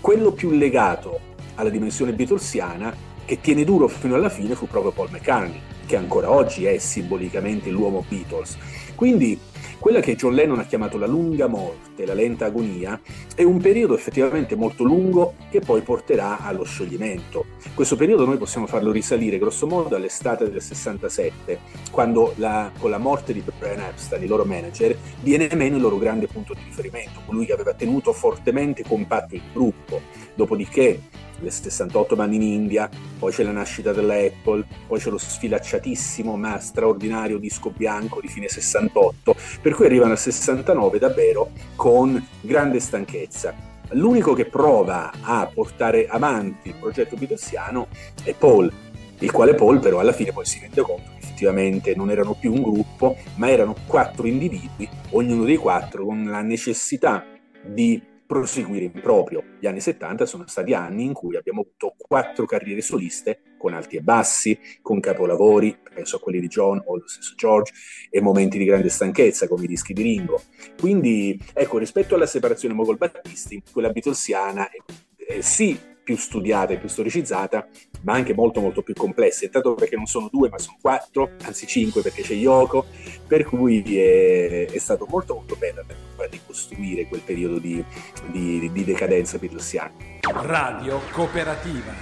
[0.00, 1.20] Quello più legato
[1.54, 6.30] alla dimensione beatlesiana, che tiene duro fino alla fine, fu proprio Paul McCartney che ancora
[6.30, 8.56] oggi è simbolicamente l'uomo Beatles.
[8.94, 9.38] Quindi
[9.84, 12.98] quella che John Lennon ha chiamato la lunga morte, la lenta agonia,
[13.34, 17.44] è un periodo effettivamente molto lungo che poi porterà allo scioglimento.
[17.74, 21.58] Questo periodo noi possiamo farlo risalire grossomodo all'estate del 67,
[21.90, 25.98] quando la, con la morte di Brian Epstein, il loro manager, viene meno il loro
[25.98, 30.00] grande punto di riferimento, colui che aveva tenuto fortemente compatto il gruppo.
[30.34, 30.98] Dopodiché
[31.44, 36.36] le 68 mani in India, poi c'è la nascita della Apple, poi c'è lo sfilacciatissimo
[36.36, 42.80] ma straordinario disco bianco di fine 68, per cui arrivano al 69 davvero con grande
[42.80, 43.54] stanchezza.
[43.90, 47.86] L'unico che prova a portare avanti il progetto beatlesiano
[48.24, 48.72] è Paul,
[49.18, 52.52] il quale Paul però alla fine poi si rende conto che effettivamente non erano più
[52.52, 57.24] un gruppo, ma erano quattro individui, ognuno dei quattro con la necessità
[57.62, 59.42] di proseguire in proprio.
[59.60, 63.96] Gli anni 70 sono stati anni in cui abbiamo avuto quattro carriere soliste con alti
[63.96, 67.72] e bassi, con capolavori, penso a quelli di John o lo stesso George,
[68.10, 70.42] e momenti di grande stanchezza come i dischi di Ringo.
[70.78, 74.68] Quindi, ecco, rispetto alla separazione Mogol-Battisti, quella Beatlesiana
[75.16, 77.66] è sì più studiata e più storicizzata,
[78.02, 81.66] ma anche molto molto più complessa, intanto perché non sono due ma sono quattro, anzi
[81.66, 82.84] cinque perché c'è Yoko,
[83.26, 85.82] per cui è, è stato molto molto bello
[86.16, 87.82] per ricostruire quel periodo di,
[88.30, 89.92] di, di decadenza beatlesiana.
[90.42, 91.92] Radio Cooperativa.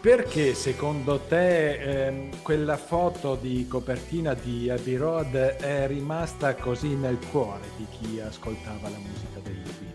[0.00, 7.18] Perché secondo te ehm, quella foto di copertina di Abbey Road è rimasta così nel
[7.30, 9.93] cuore di chi ascoltava la musica dei Beatles?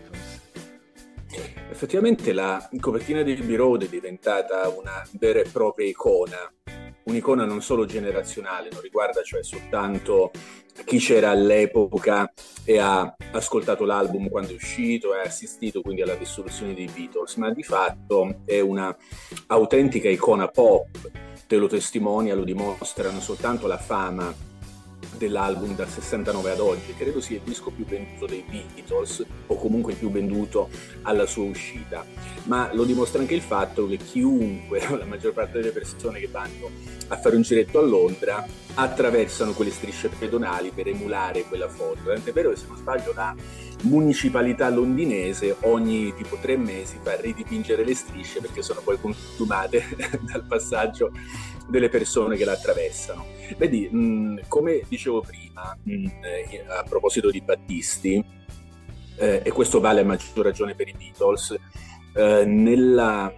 [1.70, 6.52] Effettivamente la copertina di Abbey Road è diventata una vera e propria icona
[7.10, 10.30] un'icona non solo generazionale, non riguarda cioè soltanto
[10.84, 12.32] chi c'era all'epoca
[12.64, 17.36] e ha ascoltato l'album quando è uscito e ha assistito quindi alla dissoluzione dei Beatles,
[17.36, 18.94] ma di fatto è una
[19.48, 21.10] autentica icona pop,
[21.46, 24.48] te lo testimonia, lo dimostra non soltanto la fama
[25.16, 29.92] dell'album dal 69 ad oggi, credo sia il disco più venduto dei Beatles o comunque
[29.92, 30.68] il più venduto
[31.02, 32.04] alla sua uscita,
[32.44, 36.70] ma lo dimostra anche il fatto che chiunque, la maggior parte delle persone che vanno
[37.08, 42.00] a fare un giretto a Londra attraversano quelle strisce pedonali per emulare quella foto.
[42.04, 43.34] Tant'è vero che se non sbaglio la
[43.82, 50.44] municipalità londinese ogni tipo tre mesi fa ridipingere le strisce perché sono poi consumate dal
[50.44, 51.12] passaggio
[51.70, 53.26] delle persone che la attraversano.
[53.56, 58.24] Vedi, mh, mm, come dicevo prima, mh, mm, eh, a proposito di Battisti,
[59.16, 61.56] eh, e questo vale a maggior ragione per i Beatles,
[62.14, 63.32] eh, nella,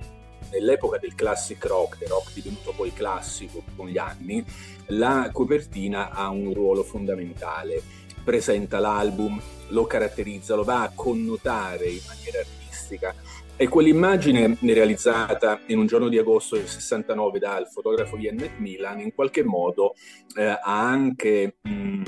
[0.50, 4.44] nell'epoca del classic rock, del rock divenuto poi classico con gli anni,
[4.88, 7.82] la copertina ha un ruolo fondamentale.
[8.24, 13.12] Presenta l'album, lo caratterizza, lo va a connotare in maniera artistica
[13.62, 19.14] e quell'immagine realizzata in un giorno di agosto del 69 dal fotografo Ian Macmillan in
[19.14, 19.94] qualche modo
[20.34, 22.02] eh, ha anche mh,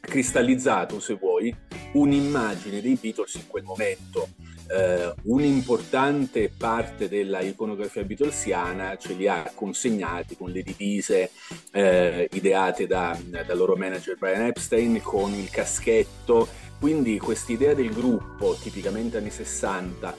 [0.00, 1.54] cristallizzato, se vuoi,
[1.92, 4.30] un'immagine dei Beatles in quel momento.
[4.72, 11.30] Uh, un'importante parte della iconografia beatlesiana ce li ha consegnati con le divise
[11.74, 16.48] uh, ideate da, dal loro manager Brian Epstein, con il caschetto.
[16.80, 20.16] Quindi quest'idea del gruppo, tipicamente anni 60,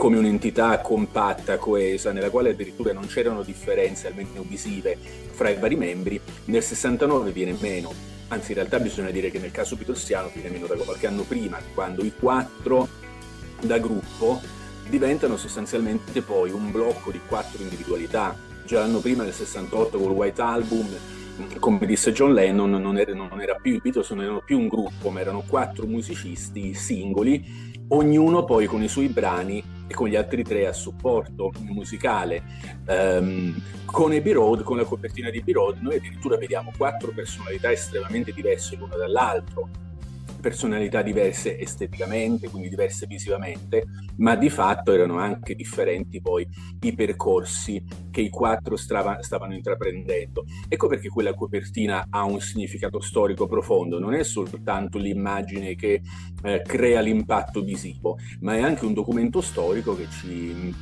[0.00, 5.76] come un'entità compatta, coesa, nella quale addirittura non c'erano differenze, almeno visive, fra i vari
[5.76, 7.92] membri, nel 69 viene meno.
[8.28, 11.58] Anzi, in realtà bisogna dire che nel caso Beatlesiano viene meno da qualche anno prima,
[11.74, 12.88] quando i quattro
[13.60, 14.40] da gruppo
[14.88, 18.34] diventano sostanzialmente poi un blocco di quattro individualità.
[18.64, 20.88] Già l'anno prima, nel 68, con il White Album,
[21.58, 24.68] come disse John Lennon, non, era, non era più i Beatles, non erano più un
[24.68, 30.16] gruppo, ma erano quattro musicisti singoli ognuno poi con i suoi brani e con gli
[30.16, 32.42] altri tre a supporto musicale.
[32.86, 37.72] Um, con Abbey Road, con la copertina di Abbey Road, noi addirittura vediamo quattro personalità
[37.72, 39.88] estremamente diverse l'una dall'altro
[40.40, 43.84] personalità diverse esteticamente, quindi diverse visivamente,
[44.16, 46.46] ma di fatto erano anche differenti poi
[46.80, 50.44] i percorsi che i quattro strava, stavano intraprendendo.
[50.68, 56.00] Ecco perché quella copertina ha un significato storico profondo, non è soltanto l'immagine che
[56.42, 60.74] eh, crea l'impatto visivo, ma è anche un documento storico che ci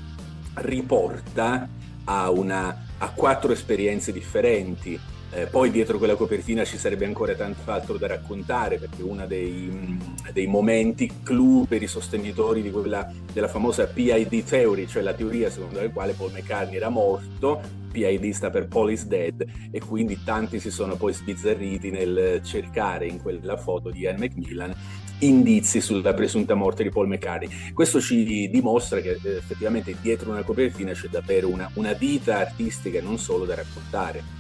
[0.55, 1.69] riporta
[2.05, 4.99] a, una, a quattro esperienze differenti
[5.31, 9.99] eh, poi dietro quella copertina ci sarebbe ancora tanto altro da raccontare perché uno dei,
[10.33, 15.81] dei, momenti clou per i sostenitori quella, della famosa PID theory, cioè la teoria secondo
[15.81, 17.61] la quale Paul McCartney era morto,
[17.93, 23.21] PID sta per is dead e quindi tanti si sono poi sbizzarriti nel cercare in
[23.21, 24.75] quella foto di Ian Macmillan
[25.21, 27.73] indizi sulla presunta morte di Paul McCartney.
[27.73, 32.99] Questo ci dimostra che eh, effettivamente dietro una copertina c'è davvero una, una vita artistica
[32.99, 34.38] e non solo da raccontare.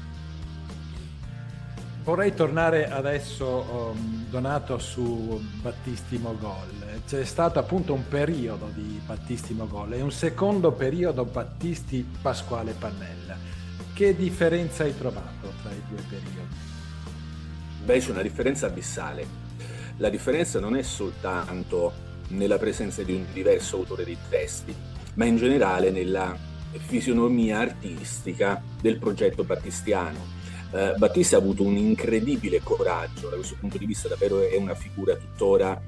[2.09, 7.03] Vorrei tornare adesso, um, Donato, su Battisti Mogol.
[7.07, 13.37] C'è stato appunto un periodo di Battisti Mogol e un secondo periodo Battisti Pasquale Pannella.
[13.93, 16.55] Che differenza hai trovato tra i due periodi?
[17.85, 19.27] Beh, c'è una differenza abissale.
[19.99, 21.93] La differenza non è soltanto
[22.29, 24.75] nella presenza di un diverso autore di testi,
[25.13, 26.35] ma in generale nella
[26.73, 30.38] fisionomia artistica del progetto battistiano
[30.73, 34.75] eh, Battista ha avuto un incredibile coraggio, da questo punto di vista davvero è una
[34.75, 35.81] figura tuttora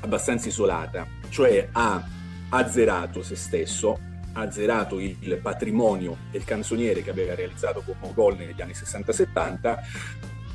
[0.00, 2.04] abbastanza isolata, cioè ha
[2.50, 3.98] azzerato se stesso,
[4.32, 9.76] ha azzerato il patrimonio del canzoniere che aveva realizzato con Mogol negli anni 60-70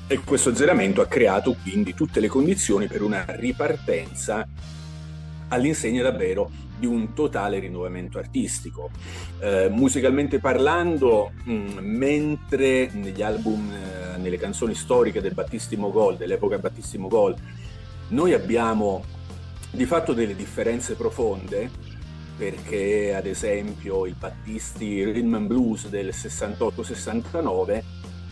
[0.07, 4.47] e questo azzeramento ha creato quindi tutte le condizioni per una ripartenza
[5.49, 8.89] all'insegna davvero di un totale rinnovamento artistico.
[9.39, 16.17] Eh, musicalmente parlando, mh, mm, mentre negli album, eh, nelle canzoni storiche del Battisti Mogol,
[16.17, 17.35] dell'epoca Battisti Mogol,
[18.09, 19.03] noi abbiamo
[19.71, 21.69] di fatto delle differenze profonde,
[22.37, 27.83] perché ad esempio il Battisti Rhythm and Blues del 68-69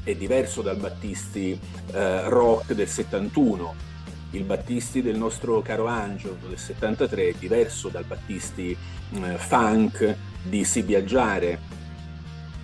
[0.03, 1.59] è diverso dal Battisti
[1.91, 3.89] eh, rock del 71
[4.31, 10.63] il Battisti del nostro caro Angelo del 73 è diverso dal Battisti eh, funk di
[10.63, 11.79] Si Viaggiare.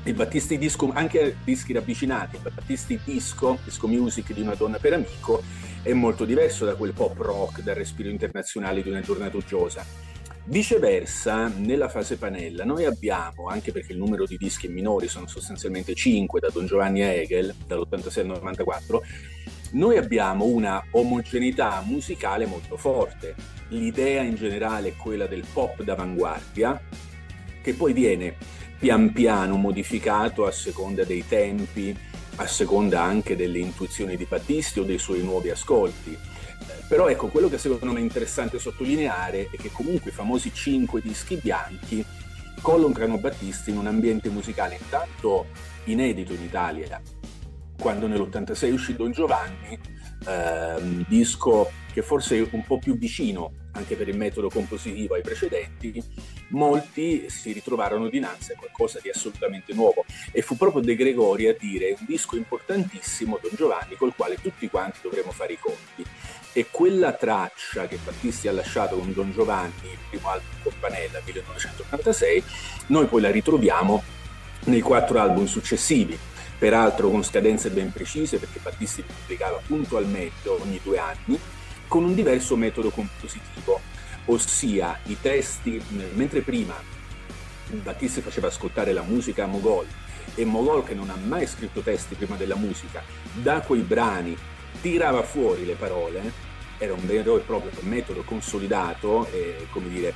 [0.03, 4.93] Il Battisti disco, anche dischi ravvicinati, il Battisti disco, disco music di una donna per
[4.93, 5.43] amico,
[5.82, 9.84] è molto diverso da quel pop rock, dal respiro internazionale di una giornata uggiosa.
[10.45, 15.93] Viceversa, nella fase panella, noi abbiamo, anche perché il numero di dischi minori sono sostanzialmente
[15.93, 19.03] 5 da Don Giovanni Hegel, dall'86 al 94,
[19.72, 23.36] noi abbiamo una omogeneità musicale molto forte.
[23.70, 26.82] L'idea in generale è quella del pop d'avanguardia,
[27.61, 28.36] che poi viene
[28.80, 31.95] pian piano modificato a seconda dei tempi,
[32.36, 36.18] a seconda anche delle intuizioni di Battisti o dei suoi nuovi ascolti.
[36.88, 41.01] Però ecco, quello che secondo me è interessante sottolineare è che comunque i famosi cinque
[41.01, 42.05] dischi bianchi
[42.61, 45.47] collocano Battisti in un ambiente musicale intanto
[45.86, 47.01] inedito in Italia,
[47.80, 49.80] quando nell'86 uscì Don Giovanni,
[50.25, 55.21] ehm, disco che forse è un po' più vicino anche per il metodo compositivo ai
[55.21, 56.03] precedenti,
[56.49, 60.03] molti si ritrovarono dinanzi a qualcosa di assolutamente nuovo.
[60.32, 64.67] E fu proprio De Gregori a dire un disco importantissimo Don Giovanni col quale tutti
[64.69, 66.03] quanti dovremo fare i conti
[66.53, 72.43] e quella traccia che Battisti ha lasciato con Don Giovanni, il primo album Companella 1986,
[72.88, 74.03] noi poi la ritroviamo
[74.65, 76.17] nei quattro album successivi
[76.58, 81.39] peraltro con scadenze ben precise perché Battisti pubblicava puntualmente ogni due anni,
[81.88, 83.80] con un diverso metodo compositivo,
[84.26, 85.82] ossia i testi,
[86.14, 86.76] mentre prima
[87.70, 89.86] Battisti faceva ascoltare la musica a Mogol
[90.36, 93.03] e Mogol che non ha mai scritto testi prima della musica,
[93.34, 94.38] da quei brani
[94.82, 96.45] tirava fuori le parole,
[96.78, 100.14] era un vero e proprio metodo consolidato, e, come dire,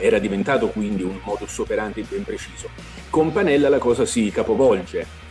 [0.00, 2.68] era diventato quindi un modus operandi ben preciso.
[3.08, 5.24] Con Panella la cosa si capovolge,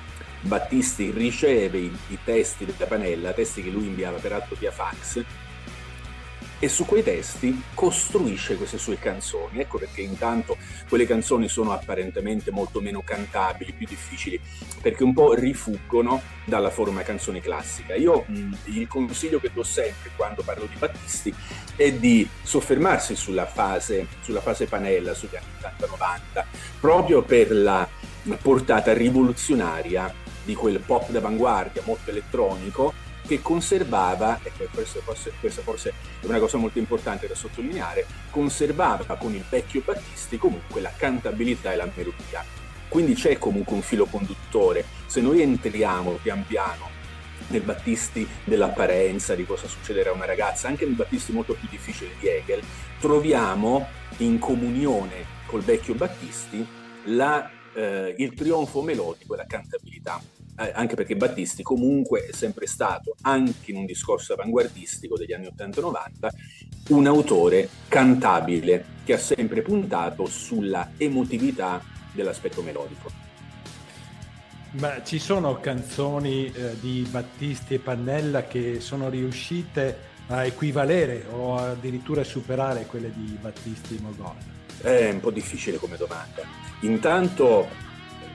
[0.46, 5.24] Battisti riceve i, i testi della Panella, testi che lui inviava peraltro via fax,
[6.60, 9.60] e su quei testi costruisce queste sue canzoni.
[9.60, 14.40] Ecco perché intanto quelle canzoni sono apparentemente molto meno cantabili, più difficili,
[14.82, 17.96] perché un po' rifuggono dalla forma canzone classica.
[17.96, 18.26] Io
[18.66, 21.34] il consiglio che do sempre quando parlo di Battisti
[21.76, 26.46] è di soffermarsi sulla fase, sulla fase panella, sugli anni 80-90,
[26.80, 27.88] proprio per la
[28.42, 32.94] portata rivoluzionaria di quel pop d'avanguardia molto elettronico
[33.26, 39.16] che conservava, e questa forse, questa forse è una cosa molto importante da sottolineare, conservava
[39.16, 42.44] con il vecchio Battisti comunque la cantabilità e la melodia.
[42.88, 44.86] Quindi c'è comunque un filo conduttore.
[45.08, 46.88] Se noi entriamo pian piano
[47.48, 52.12] nel Battisti dell'apparenza, di cosa succederà a una ragazza, anche nel Battisti molto più difficile
[52.20, 52.62] di Hegel,
[53.00, 53.88] troviamo
[54.18, 56.66] in comunione col vecchio Battisti
[57.06, 60.22] la, eh, il trionfo melodico e la cantabilità
[60.58, 65.48] eh, anche perché Battisti comunque è sempre stato, anche in un discorso avanguardistico degli anni
[65.48, 66.30] 80-90,
[66.90, 73.24] un autore cantabile che ha sempre puntato sulla emotività dell'aspetto melodico.
[74.78, 81.56] Ma ci sono canzoni eh, di Battisti e Pannella che sono riuscite a equivalere o
[81.56, 84.36] addirittura superare quelle di Battisti e Mogol?
[84.82, 86.42] È un po' difficile come domanda.
[86.82, 87.68] Intanto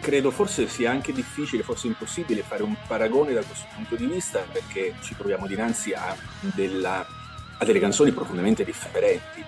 [0.01, 4.45] credo forse sia anche difficile, forse impossibile fare un paragone da questo punto di vista
[4.51, 6.17] perché ci troviamo dinanzi a,
[6.55, 7.07] della,
[7.59, 9.45] a delle canzoni profondamente differenti.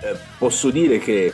[0.00, 1.32] Eh, posso dire che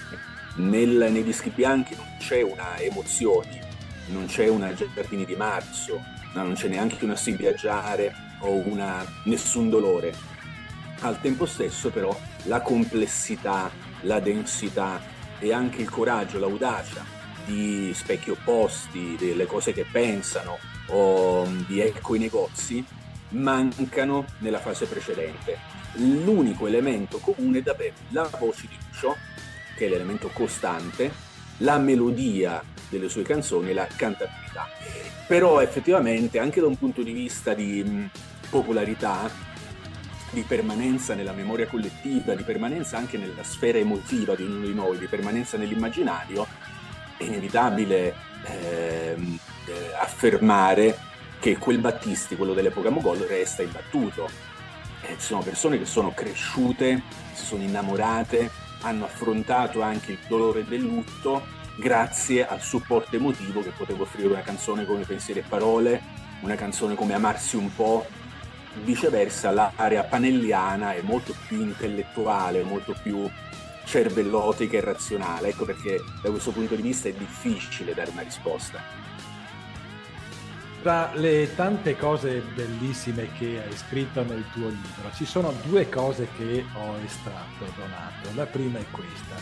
[0.57, 3.69] nel, nei dischi bianchi non c'è una emozione,
[4.09, 6.03] non c'è una Giardini di Marzo,
[6.35, 10.15] no, non c'è neanche una Si viaggiare o una Nessun dolore.
[11.01, 13.71] Al tempo stesso però la complessità,
[14.03, 15.01] la densità
[15.39, 22.15] e anche il coraggio, l'audacia di specchi opposti, delle cose che pensano o di ecco
[22.15, 22.85] i negozi,
[23.31, 25.59] mancano nella fase precedente.
[25.95, 29.17] L'unico elemento comune è davvero la voce di Lucio,
[29.77, 31.13] che è l'elemento costante,
[31.59, 34.69] la melodia delle sue canzoni e la cantabilità.
[35.27, 38.09] Però effettivamente anche da un punto di vista di
[38.49, 39.49] popolarità
[40.33, 44.99] di permanenza nella memoria collettiva, di permanenza anche nella sfera emotiva di ognuno di noi,
[44.99, 46.47] di permanenza nell'immaginario,
[47.21, 48.15] è inevitabile
[48.45, 50.99] ehm, eh, affermare
[51.39, 54.29] che quel Battisti, quello dell'epoca Mogol, resta imbattuto.
[55.03, 57.03] Eh, ci sono persone che sono cresciute,
[57.35, 58.51] si sono innamorate,
[58.83, 64.43] hanno affrontato anche il dolore del lutto grazie al supporto emotivo che poteva offrire una
[64.43, 66.03] canzone come Pensieri e Parole,
[66.41, 68.07] una canzone come Amarsi un po',
[68.85, 73.29] viceversa l'area panelliana è molto più intellettuale, molto più
[73.91, 75.49] cervellotica e razionale.
[75.49, 78.81] Ecco perché da questo punto di vista è difficile dare una risposta.
[80.81, 86.29] Tra le tante cose bellissime che hai scritto nel tuo libro, ci sono due cose
[86.39, 88.31] che ho estratto, Donato.
[88.35, 89.35] La prima è questa.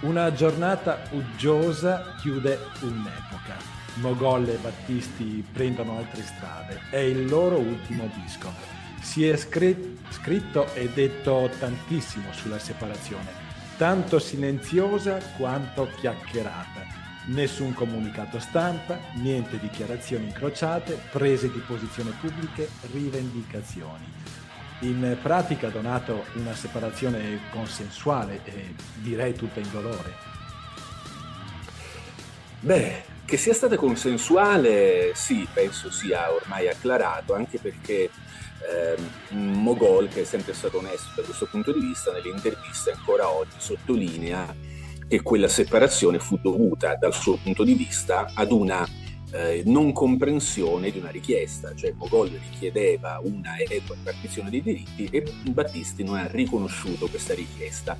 [0.00, 3.56] Una giornata uggiosa chiude un'epoca.
[3.94, 6.82] Mogol e Battisti prendono altre strade.
[6.90, 8.52] È il loro ultimo disco.
[9.00, 13.47] Si è scritto e detto tantissimo sulla separazione,
[13.78, 16.98] tanto silenziosa quanto chiacchierata
[17.28, 24.10] Nessun comunicato stampa, niente dichiarazioni incrociate, prese di posizione pubbliche, rivendicazioni.
[24.80, 30.14] In pratica ha donato una separazione consensuale e direi tutta indolore.
[32.60, 38.08] Beh, che sia stata consensuale, sì, penso sia ormai acclarato, anche perché
[38.66, 38.96] eh,
[39.34, 43.56] Mogol, che è sempre stato onesto da questo punto di vista, nelle interviste ancora oggi
[43.56, 44.54] sottolinea
[45.08, 48.86] che quella separazione fu dovuta dal suo punto di vista ad una
[49.30, 55.22] eh, non comprensione di una richiesta, cioè Mogol richiedeva una equa ripartizione dei diritti e
[55.50, 57.96] Battisti non ha riconosciuto questa richiesta.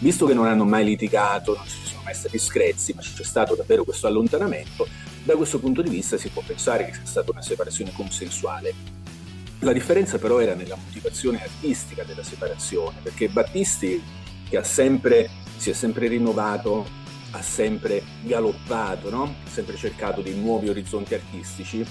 [0.00, 3.54] Visto che non hanno mai litigato, non ci sono mai stati screzi, ma c'è stato
[3.54, 4.86] davvero questo allontanamento,
[5.24, 8.97] da questo punto di vista si può pensare che sia stata una separazione consensuale.
[9.60, 14.00] La differenza però era nella motivazione artistica della separazione, perché Battisti,
[14.48, 16.86] che sempre si è sempre rinnovato,
[17.32, 19.22] ha sempre galoppato, no?
[19.24, 21.84] ha sempre cercato dei nuovi orizzonti artistici.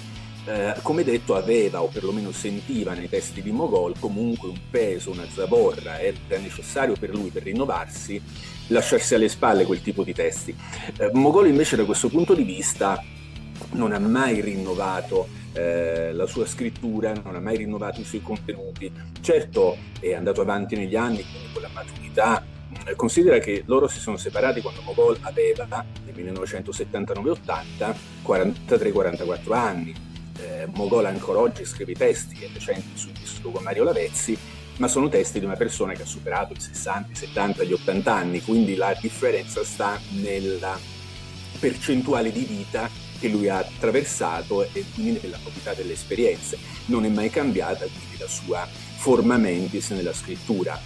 [0.45, 5.27] Eh, come detto, aveva o perlomeno sentiva nei testi di Mogol comunque un peso, una
[5.29, 8.21] zavorra, era necessario per lui per rinnovarsi
[8.67, 10.55] lasciarsi alle spalle quel tipo di testi.
[10.97, 13.03] Eh, Mogol invece da questo punto di vista
[13.71, 15.27] non ha mai rinnovato
[15.57, 18.91] eh, la sua scrittura, non ha mai rinnovato i suoi contenuti.
[19.21, 22.45] Certo è andato avanti negli anni con la maturità,
[22.85, 25.65] eh, considera che loro si sono separati quando Mogol aveva
[26.05, 29.95] nel 1979-80 43-44 anni.
[30.39, 34.37] Eh, Mogol ancora oggi scrive i testi e recenti sul disco con Mario Lavezzi,
[34.77, 38.13] ma sono testi di una persona che ha superato i 60, i 70, gli 80
[38.13, 40.77] anni, quindi la differenza sta nella
[41.59, 42.87] percentuale di vita
[43.19, 46.57] che lui ha attraversato e quindi nella novità delle esperienze.
[46.85, 50.79] Non è mai cambiata quindi la sua forma mentis nella scrittura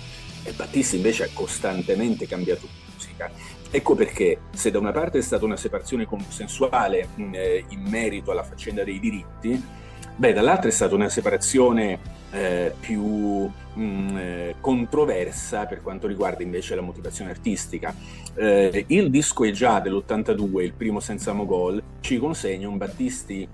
[0.44, 3.32] e Battisti invece ha costantemente cambiato musica.
[3.70, 8.44] Ecco perché se da una parte è stata una separazione consensuale eh, in merito alla
[8.44, 9.80] faccenda dei diritti,
[10.16, 12.00] beh, dall'altra è stata una separazione
[12.32, 17.94] eh, più mh, eh, controversa per quanto riguarda invece la motivazione artistica.
[18.34, 23.48] Eh, il disco è già dell'82, il primo senza Mogol, ci consegna un Battisti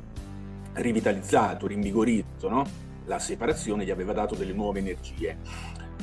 [0.73, 2.65] rivitalizzato, rinvigorito, no?
[3.05, 5.37] La separazione gli aveva dato delle nuove energie.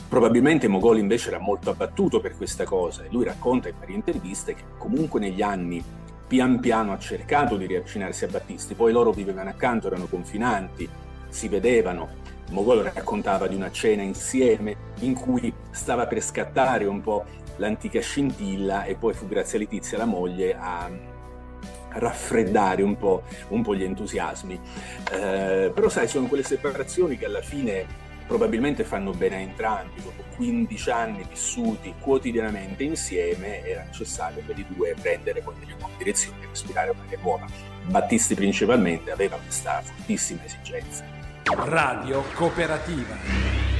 [0.08, 4.54] Probabilmente Mogol invece era molto abbattuto per questa cosa e lui racconta in varie interviste
[4.54, 5.82] che comunque negli anni
[6.34, 10.88] pian piano ha cercato di riavvicinarsi a Battisti, poi loro vivevano accanto, erano confinanti,
[11.28, 12.22] si vedevano.
[12.50, 17.24] Mogol raccontava di una cena insieme in cui stava per scattare un po'
[17.58, 20.90] l'antica scintilla e poi fu grazie a Letizia, la moglie, a
[21.90, 24.60] raffreddare un po', un po gli entusiasmi.
[25.12, 27.86] Eh, però sai, sono quelle separazioni che alla fine
[28.26, 30.02] probabilmente fanno bene a entrambi.
[30.02, 36.42] Dopo 15 anni vissuti quotidianamente insieme era necessario per i due prendere poi delle direzioni
[36.42, 37.46] e respirare un'aria nuova.
[37.86, 41.04] Battisti principalmente aveva questa fortissima esigenza.
[41.44, 43.73] Radio Cooperativa.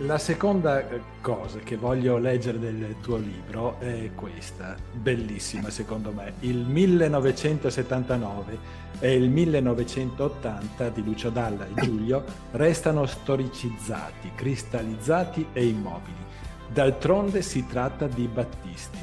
[0.00, 6.34] La seconda eh, cosa che voglio leggere del tuo libro è questa, bellissima secondo me.
[6.40, 8.58] Il 1979
[9.00, 16.22] e il 1980 di Lucio Dalla e Giulio restano storicizzati, cristallizzati e immobili.
[16.68, 18.98] D'altronde si tratta di Battisti,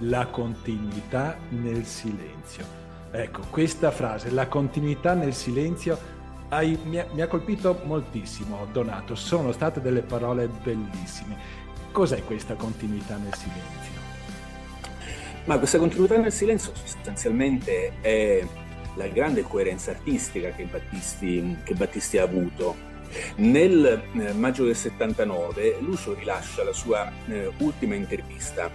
[0.00, 2.82] la continuità nel silenzio.
[3.10, 5.98] Ecco, questa frase, la continuità nel silenzio,
[6.48, 9.14] hai, mi, ha, mi ha colpito moltissimo, Donato.
[9.14, 11.36] Sono state delle parole bellissime.
[11.90, 14.02] Cos'è questa continuità nel silenzio?
[15.44, 18.46] Ma questa continuità nel silenzio sostanzialmente è
[18.96, 22.92] la grande coerenza artistica che Battisti, che Battisti ha avuto.
[23.36, 28.70] Nel eh, maggio del 79 Lucio rilascia la sua eh, ultima intervista.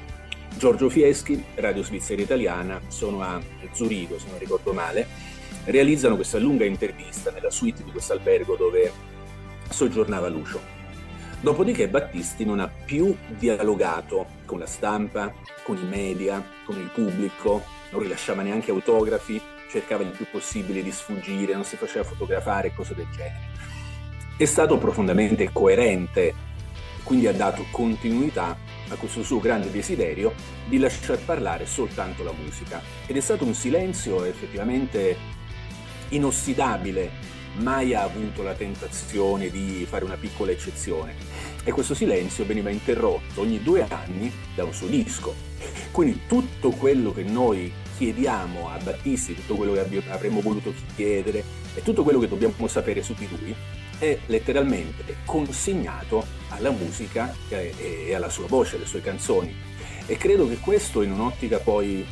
[0.58, 3.40] Giorgio Fieschi, Radio Svizzera Italiana, sono a
[3.72, 5.08] Zurigo, se non ricordo male,
[5.66, 8.92] realizzano questa lunga intervista nella suite di questo albergo dove
[9.70, 10.78] soggiornava Lucio.
[11.42, 15.34] Dopodiché Battisti non ha più dialogato con la stampa,
[15.64, 20.92] con i media, con il pubblico, non rilasciava neanche autografi, cercava il più possibile di
[20.92, 23.58] sfuggire, non si faceva fotografare cose del genere.
[24.36, 26.34] È stato profondamente coerente,
[27.04, 28.58] quindi ha dato continuità
[28.90, 30.34] a questo suo grande desiderio
[30.68, 32.82] di lasciar parlare soltanto la musica.
[33.06, 35.38] Ed è stato un silenzio effettivamente
[36.10, 41.16] inossidabile mai ha avuto la tentazione di fare una piccola eccezione
[41.64, 45.36] e questo silenzio veniva interrotto ogni due anni da un suo disco.
[45.92, 51.44] Quindi tutto quello che noi chiediamo a Battisti, tutto quello che avremmo voluto chiedere
[51.74, 53.56] e tutto quello che dobbiamo sapere su di lui
[53.98, 59.54] è letteralmente consegnato alla musica e alla sua voce, alle sue canzoni.
[60.06, 62.06] E credo che questo in un'ottica poi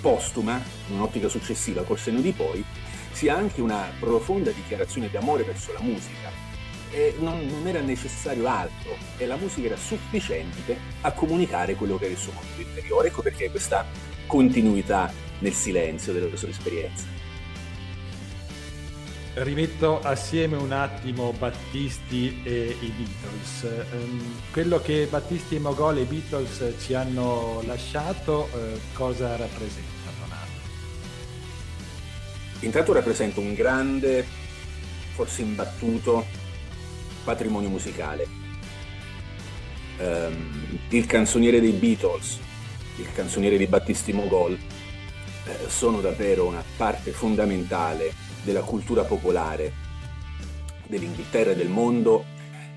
[0.00, 2.62] postuma, in un'ottica successiva col senno di poi,
[3.14, 6.30] sia anche una profonda dichiarazione di amore verso la musica.
[6.90, 12.04] E non, non, era necessario altro e la musica era sufficiente a comunicare quello che
[12.04, 13.08] era il suo mondo interiore.
[13.08, 13.86] Ecco perché questa
[14.26, 17.04] continuità nel silenzio della sua esperienza.
[19.34, 23.86] Rimetto assieme un attimo Battisti e i Beatles.
[23.92, 29.93] Um, quello che Battisti e Mogol e i Beatles ci hanno lasciato, uh, cosa rappresenta?
[32.64, 34.24] Intanto rappresenta un grande,
[35.12, 36.24] forse imbattuto,
[37.22, 38.26] patrimonio musicale.
[39.98, 42.38] Um, il canzoniere dei Beatles,
[42.96, 48.12] il canzoniere di Battisti Mogol, eh, sono davvero una parte fondamentale
[48.42, 49.72] della cultura popolare
[50.86, 52.24] dell'Inghilterra del mondo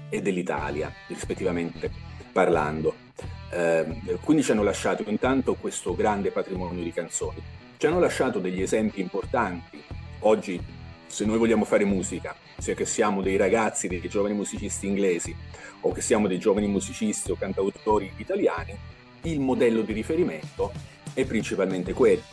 [0.09, 1.89] e dell'Italia, rispettivamente
[2.33, 3.05] parlando.
[3.49, 7.41] Eh, quindi ci hanno lasciato intanto questo grande patrimonio di canzoni
[7.77, 9.81] ci hanno lasciato degli esempi importanti.
[10.19, 10.59] Oggi,
[11.05, 15.35] se noi vogliamo fare musica, sia che siamo dei ragazzi, dei giovani musicisti inglesi
[15.81, 18.75] o che siamo dei giovani musicisti o cantautori italiani,
[19.21, 20.71] il modello di riferimento
[21.13, 22.23] è principalmente quello.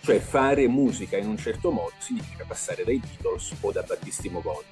[0.00, 4.64] Cioè fare musica in un certo modo significa passare dai Beatles o da Battisti Mogol.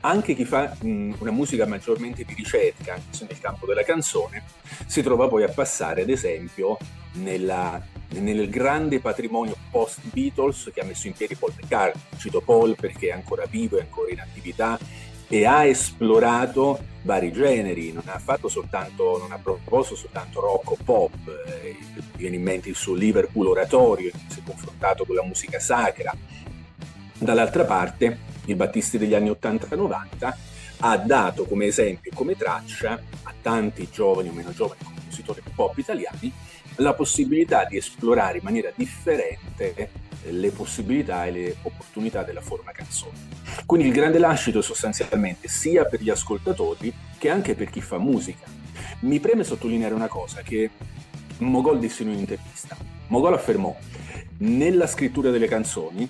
[0.00, 4.42] Anche chi fa una musica maggiormente di ricerca, anche se nel campo della canzone,
[4.86, 6.76] si trova poi a passare, ad esempio,
[7.12, 12.02] nella nel grande patrimonio post-Beatles che ha messo in piedi Paul McCartney.
[12.18, 14.78] Cito Paul perché è ancora vivo, è ancora in attività
[15.28, 20.76] e ha esplorato vari generi, non ha fatto soltanto, non ha proposto soltanto rock o
[20.84, 21.12] pop,
[21.62, 21.76] eh,
[22.16, 26.14] viene in mente il suo Liverpool oratorio, si è confrontato con la musica sacra.
[27.18, 30.34] Dall'altra parte, il Battisti degli anni 80-90
[30.80, 36.30] ha dato come esempio come traccia a tanti giovani o meno giovani compositori pop italiani
[36.76, 39.90] la possibilità di esplorare in maniera differente
[40.28, 43.34] le possibilità e le opportunità della forma canzone.
[43.64, 48.46] Quindi il grande lascito sostanzialmente sia per gli ascoltatori che anche per chi fa musica.
[49.00, 50.70] Mi preme sottolineare una cosa che
[51.38, 52.76] Mogol disse in un'intervista.
[53.08, 53.76] Mogol affermò,
[54.38, 56.08] nella scrittura delle canzoni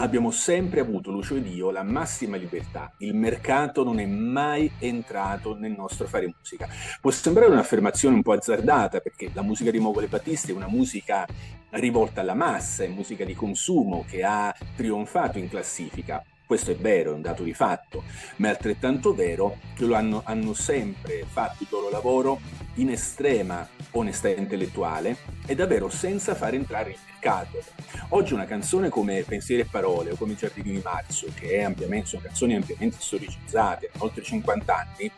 [0.00, 2.92] abbiamo sempre avuto, Lucio ed io, la massima libertà.
[2.98, 6.68] Il mercato non è mai entrato nel nostro fare musica.
[7.00, 11.26] Può sembrare un'affermazione un po' azzardata, perché la musica di Mogole Battisti è una musica
[11.70, 16.24] rivolta alla massa, è musica di consumo che ha trionfato in classifica.
[16.50, 18.02] Questo è vero, è un dato di fatto,
[18.38, 22.40] ma è altrettanto vero che lo hanno, hanno sempre fatto il loro lavoro
[22.74, 27.62] in estrema onestà intellettuale e davvero senza far entrare il mercato.
[28.08, 32.22] Oggi una canzone come Pensieri e Parole o come Giardini di Marzo, che ampiamente, sono
[32.22, 35.08] canzoni ampiamente storicizzate, hanno oltre 50 anni,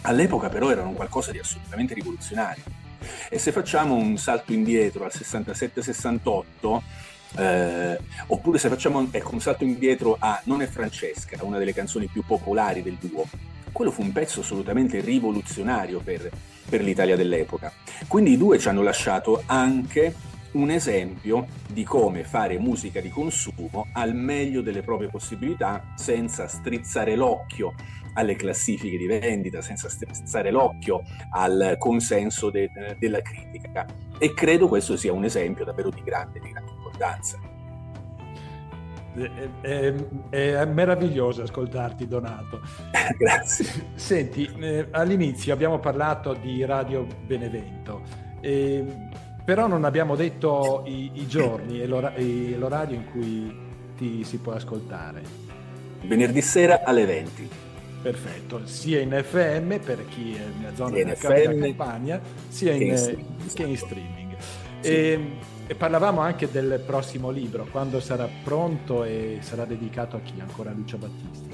[0.00, 2.62] all'epoca però erano qualcosa di assolutamente rivoluzionario.
[3.28, 6.80] E se facciamo un salto indietro al 67-68,
[7.36, 12.06] eh, oppure se facciamo ecco, un salto indietro a Non è Francesca, una delle canzoni
[12.06, 13.26] più popolari del duo,
[13.72, 16.30] quello fu un pezzo assolutamente rivoluzionario per,
[16.68, 17.72] per l'Italia dell'epoca.
[18.06, 20.14] Quindi i due ci hanno lasciato anche
[20.52, 27.14] un esempio di come fare musica di consumo al meglio delle proprie possibilità senza strizzare
[27.14, 27.74] l'occhio
[28.14, 33.84] alle classifiche di vendita, senza strizzare l'occhio al consenso de- della critica.
[34.18, 37.38] E credo questo sia un esempio davvero di grande, di grande importanza.
[39.14, 39.30] È,
[39.60, 39.94] è,
[40.28, 42.60] è, meraviglioso ascoltarti Donato.
[43.16, 43.90] Grazie.
[43.94, 48.02] Senti, eh, all'inizio abbiamo parlato di Radio Benevento,
[48.40, 48.84] eh,
[49.44, 53.64] però non abbiamo detto i, i giorni e, l'ora- l'orario in cui
[53.96, 55.44] ti si può ascoltare.
[56.02, 57.50] Venerdì sera alle 20.
[58.02, 62.96] Perfetto, sia in FM per chi è nella zona della campagna, sia in, che in,
[62.96, 63.70] streaming.
[63.70, 64.36] In streaming.
[64.80, 64.88] Sì.
[64.88, 65.38] E, ehm,
[65.68, 70.34] e parlavamo anche del prossimo libro, quando sarà pronto e sarà dedicato a chi?
[70.38, 71.50] Ancora Lucio Battisti?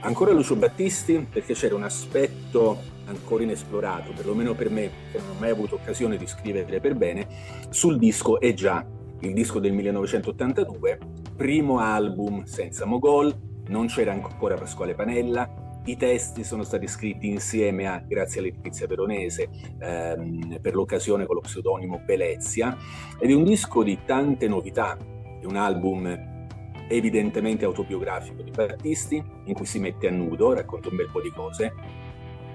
[0.00, 5.38] Ancora Lucio Battisti perché c'era un aspetto ancora inesplorato, perlomeno per me, che non ho
[5.38, 7.26] mai avuto occasione di scrivere per bene,
[7.68, 8.86] sul disco è già
[9.20, 10.98] il disco del 1982,
[11.36, 17.86] primo album senza Mogol, non c'era ancora Pasquale Panella, i testi sono stati scritti insieme
[17.86, 22.76] a, grazie a Letizia Veronese, ehm, per l'occasione con lo pseudonimo Belezia,
[23.18, 24.96] ed è un disco di tante novità,
[25.40, 26.28] è un album
[26.88, 31.30] evidentemente autobiografico di Battisti, in cui si mette a nudo, racconta un bel po' di
[31.30, 31.72] cose.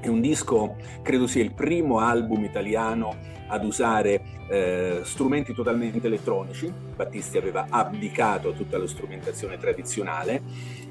[0.06, 3.16] È un disco, credo sia il primo album italiano
[3.48, 6.72] ad usare eh, strumenti totalmente elettronici.
[6.96, 10.44] Battisti aveva abdicato a tutta la strumentazione tradizionale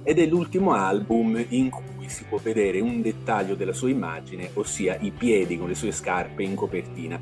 [0.02, 4.98] ed è l'ultimo album in cui si può vedere un dettaglio della sua immagine, ossia
[4.98, 7.20] i piedi con le sue scarpe in copertina.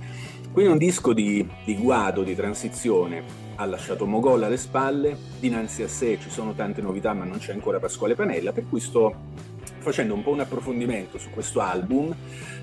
[0.51, 3.23] Quindi è un disco di, di guado, di transizione.
[3.57, 7.53] Ha lasciato Mogol alle spalle, dinanzi a sé ci sono tante novità ma non c'è
[7.53, 9.51] ancora Pasquale Panella, per cui sto
[9.83, 12.15] facendo un po' un approfondimento su questo album.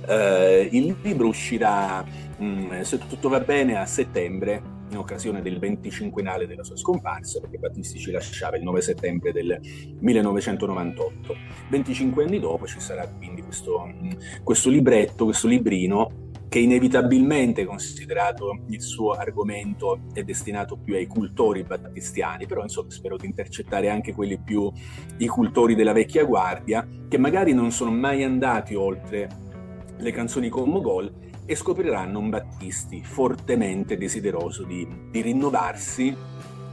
[0.08, 5.60] Eh, il libro uscirà, mh, mm, se tutto va bene, a settembre in occasione del
[5.60, 9.60] 25 della sua scomparsa, perché Battisti ci lasciava il 9 settembre del
[10.00, 11.36] 1998.
[11.70, 14.12] 25 anni dopo ci sarà quindi questo, mm,
[14.44, 21.64] questo libretto, questo librino che inevitabilmente considerato il suo argomento è destinato più ai cultori
[21.64, 24.70] battistiani, però insomma spero di intercettare anche quelli più
[25.18, 29.30] i cultori della vecchia guardia, che magari non sono mai andati oltre
[29.98, 31.14] le canzoni con Mogol
[31.46, 36.16] e scopriranno un Battisti fortemente desideroso di, di rinnovarsi,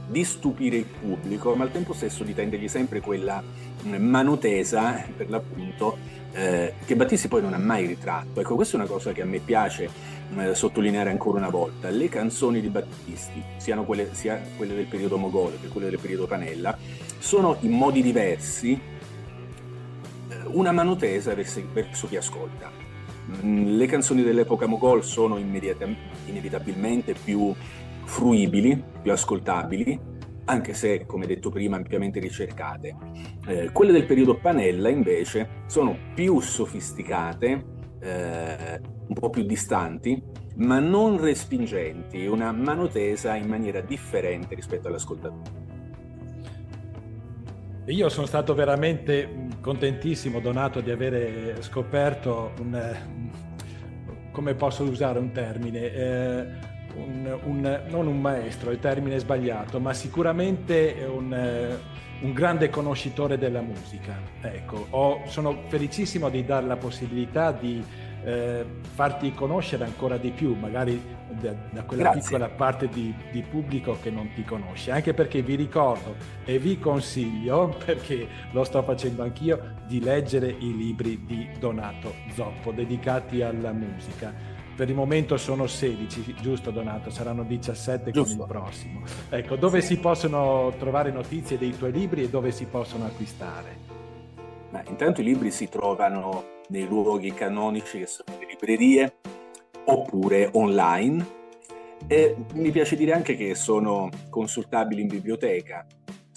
[0.09, 3.43] di stupire il pubblico, ma al tempo stesso di tendergli sempre quella
[3.83, 5.97] mano tesa, per l'appunto,
[6.37, 8.39] eh, che Battisti poi non ha mai ritratto.
[8.39, 9.89] Ecco, questa è una cosa che a me piace
[10.37, 11.89] eh, sottolineare ancora una volta.
[11.89, 16.27] Le canzoni di Battisti, siano quelle, sia quelle del periodo Mogol che quelle del periodo
[16.27, 16.77] Panella,
[17.17, 18.79] sono in modi diversi
[20.29, 22.71] eh, una mano tesa verso, verso chi ascolta.
[23.43, 27.51] Mm, le canzoni dell'epoca Mogol sono inevitabilmente più
[28.03, 29.99] fruibili, più ascoltabili,
[30.49, 32.95] anche se, come detto prima, ampiamente ricercate.
[33.47, 37.65] Eh, quelle del periodo Panella, invece, sono più sofisticate,
[37.99, 40.21] eh, un po' più distanti,
[40.55, 45.65] ma non respingenti, una mano tesa in maniera differente rispetto all'ascoltatore.
[47.87, 52.95] Io sono stato veramente contentissimo, Donato, di aver scoperto un,
[54.31, 56.45] come posso usare un termine, eh,
[56.95, 61.77] un, un, non un maestro, il termine è sbagliato, ma sicuramente un,
[62.21, 64.17] un grande conoscitore della musica.
[64.41, 67.83] Ecco, ho, sono felicissimo di dare la possibilità di
[68.23, 72.21] eh, farti conoscere ancora di più, magari da, da quella Grazie.
[72.21, 76.79] piccola parte di, di, pubblico che non ti conosce, anche perché vi ricordo e vi
[76.79, 83.71] consiglio, perché lo sto facendo anch'io, di leggere i libri di Donato Zoppo dedicati alla
[83.71, 87.09] musica per il momento sono 16, giusto Donato?
[87.09, 88.35] Saranno 17 giusto.
[88.35, 89.01] con il prossimo.
[89.29, 89.95] Ecco, dove sì.
[89.95, 93.75] si possono trovare notizie dei tuoi libri e dove si possono acquistare?
[94.69, 99.15] Ma intanto i libri si trovano nei luoghi canonici che sono le librerie
[99.85, 101.25] oppure online
[102.05, 105.87] e mi piace dire anche che sono consultabili in biblioteca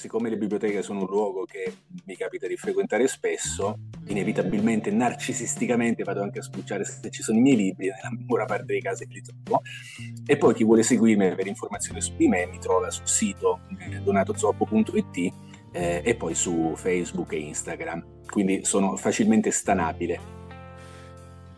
[0.01, 1.73] siccome le biblioteche sono un luogo che
[2.07, 3.77] mi capita di frequentare spesso,
[4.07, 8.65] inevitabilmente, narcisisticamente vado anche a spulciare se ci sono i miei libri, nella buona parte
[8.65, 9.61] dei casi li trovo.
[10.25, 14.01] E poi chi vuole seguirmi per informazioni su di me mi trova sul sito eh,
[14.01, 15.33] donatozoppo.it
[15.73, 18.23] eh, e poi su Facebook e Instagram.
[18.27, 20.40] Quindi sono facilmente stanabile.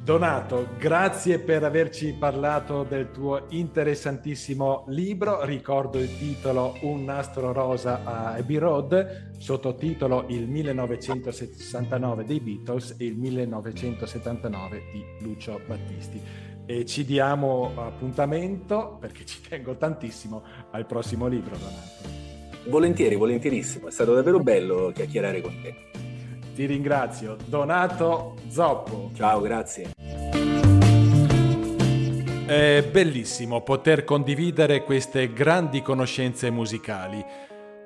[0.05, 5.45] Donato, grazie per averci parlato del tuo interessantissimo libro.
[5.45, 13.05] Ricordo il titolo Un nastro rosa a Abbey Road, sottotitolo Il 1969 dei Beatles e
[13.05, 16.21] il 1979 di Lucio Battisti.
[16.67, 20.43] E ci diamo appuntamento, perché ci tengo tantissimo,
[20.73, 22.69] al prossimo libro, Donato.
[22.69, 23.87] Volentieri, volentierissimo.
[23.87, 26.12] È stato davvero bello chiacchierare con te.
[26.55, 27.37] Ti ringrazio.
[27.47, 29.11] Donato Zoppo.
[29.15, 29.91] Ciao, grazie.
[32.45, 37.25] È bellissimo poter condividere queste grandi conoscenze musicali.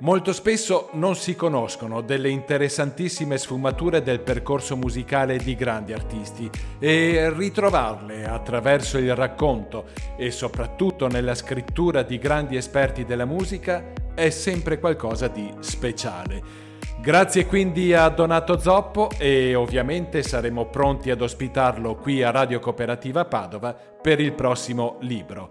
[0.00, 7.32] Molto spesso non si conoscono delle interessantissime sfumature del percorso musicale di grandi artisti e
[7.32, 9.86] ritrovarle attraverso il racconto
[10.18, 16.65] e soprattutto nella scrittura di grandi esperti della musica è sempre qualcosa di speciale.
[17.06, 23.24] Grazie quindi a Donato Zoppo e ovviamente saremo pronti ad ospitarlo qui a Radio Cooperativa
[23.26, 25.48] Padova per il prossimo libro.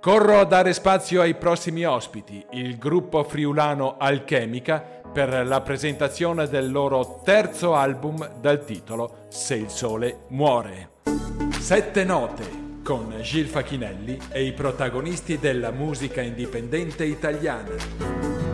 [0.00, 4.80] Corro a dare spazio ai prossimi ospiti, il gruppo friulano Alchemica,
[5.12, 10.94] per la presentazione del loro terzo album dal titolo Se il sole muore.
[11.60, 18.47] Sette note con Gil Facchinelli e i protagonisti della musica indipendente italiana.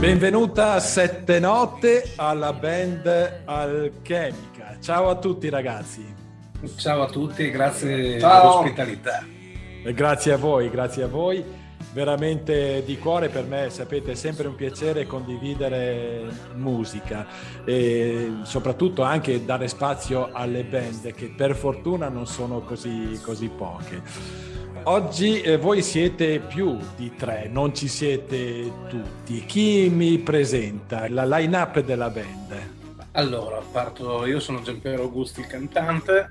[0.00, 4.76] Benvenuta a Sette Notte alla band Alchemica.
[4.80, 6.14] Ciao a tutti ragazzi.
[6.76, 8.40] Ciao a tutti, grazie Ciao.
[8.40, 9.24] dell'ospitalità.
[9.94, 11.59] Grazie a voi, grazie a voi.
[11.92, 16.24] Veramente di cuore per me, sapete, è sempre un piacere condividere
[16.54, 17.26] musica
[17.64, 24.02] e soprattutto anche dare spazio alle band che per fortuna non sono così, così poche.
[24.84, 29.44] Oggi eh, voi siete più di tre, non ci siete tutti.
[29.44, 32.78] Chi mi presenta la line-up della band?
[33.12, 36.28] Allora, parto io, sono Giampiero Augusti, il cantante,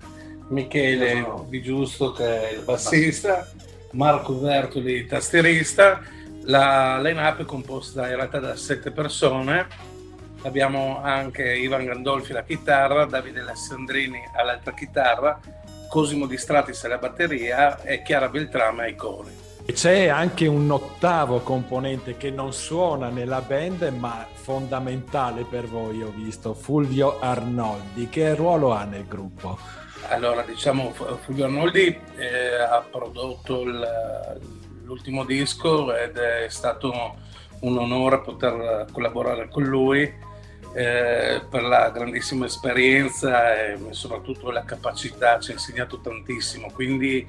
[0.47, 3.51] Michele Di Giusto, che è il bassista,
[3.91, 6.01] Marco Vertoli, tastierista.
[6.43, 9.67] La line-up è composta in realtà da sette persone.
[10.43, 15.39] Abbiamo anche Ivan Gandolfi alla chitarra, Davide Alessandrini all'altra chitarra
[15.89, 19.47] Cosimo Di Stratis alla batteria e Chiara Beltrame ai cori.
[19.65, 26.11] C'è anche un ottavo componente che non suona nella band, ma fondamentale per voi, ho
[26.15, 28.07] visto, Fulvio Arnoldi.
[28.09, 29.59] Che ruolo ha nel gruppo?
[30.07, 33.63] Allora, diciamo, Fulvio Arnoldi eh, ha prodotto
[34.83, 37.17] l'ultimo disco ed è stato
[37.59, 40.01] un onore poter collaborare con lui
[40.73, 46.71] eh, per la grandissima esperienza e soprattutto la capacità, ci ha insegnato tantissimo.
[46.73, 47.27] Quindi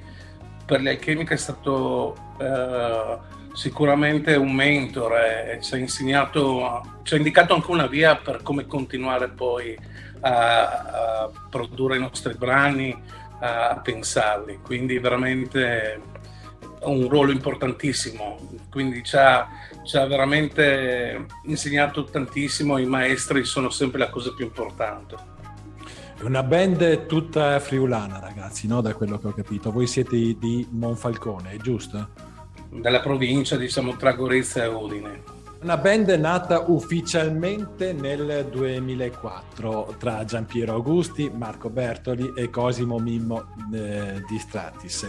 [0.65, 3.17] per l'alchemica è stato eh,
[3.53, 8.65] sicuramente un mentore e ci ha insegnato, ci ha indicato anche una via per come
[8.65, 9.77] continuare poi
[10.21, 12.95] a, a produrre i nostri brani,
[13.39, 14.59] a, pensarli.
[14.63, 16.01] Quindi veramente
[16.83, 18.39] un ruolo importantissimo,
[18.71, 19.47] quindi ci ha,
[19.83, 25.29] ci ha, veramente insegnato tantissimo, i maestri sono sempre la cosa più importante.
[26.17, 28.81] È una band tutta friulana ragazzi, no?
[28.81, 32.09] da quello che ho capito, voi siete di Monfalcone, è giusto?
[32.69, 35.30] Dalla provincia, diciamo, tra Gorizia e Udine.
[35.61, 44.23] Una band nata ufficialmente nel 2004 tra Giampiero Augusti, Marco Bertoli e Cosimo Mimmo eh,
[44.27, 45.07] di Stratis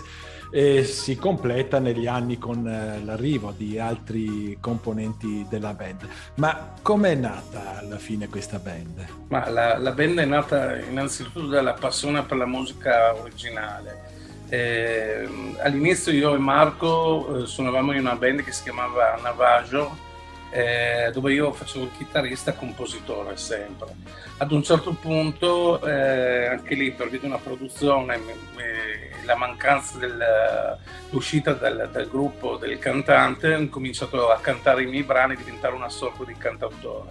[0.50, 6.06] e si completa negli anni con eh, l'arrivo di altri componenti della band.
[6.34, 9.06] Ma com'è nata alla fine questa band?
[9.28, 14.10] La, la band è nata innanzitutto dalla passione per la musica originale.
[14.50, 15.26] Eh,
[15.62, 20.10] all'inizio io e Marco eh, suonavamo in una band che si chiamava Navajo
[20.52, 23.94] eh, dove io facevo il chitarrista compositore sempre.
[24.36, 29.96] Ad un certo punto, eh, anche lì per via di una produzione, eh, la mancanza
[29.98, 35.74] dell'uscita del, del, gruppo del cantante, ho cominciato a cantare i miei brani e diventare
[35.74, 37.08] una sorta di cantautore.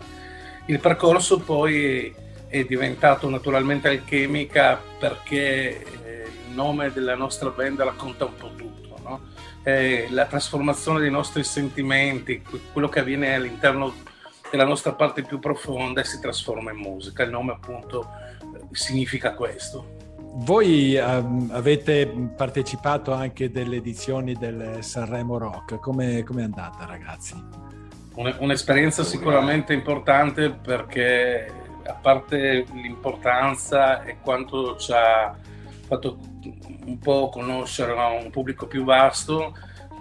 [0.68, 2.14] Il percorso poi
[2.48, 8.81] è diventato naturalmente alchemica perché eh, il nome della nostra band racconta un po' tutto.
[9.64, 12.41] Eh, la trasformazione dei nostri sentimenti,
[12.72, 13.93] quello che avviene all'interno
[14.49, 17.24] della nostra parte più profonda si trasforma in musica.
[17.24, 18.07] Il nome appunto
[18.72, 19.97] significa questo.
[20.34, 27.70] Voi um, avete partecipato anche delle edizioni del Sanremo Rock, come è andata ragazzi?
[28.14, 31.49] un'esperienza sicuramente importante perché
[31.86, 35.34] a parte l'importanza e quanto ci ha
[35.92, 36.18] fatto
[36.86, 39.54] un po' conoscere un pubblico più vasto,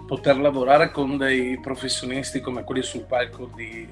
[0.07, 3.85] poter lavorare con dei professionisti come quelli sul palco di,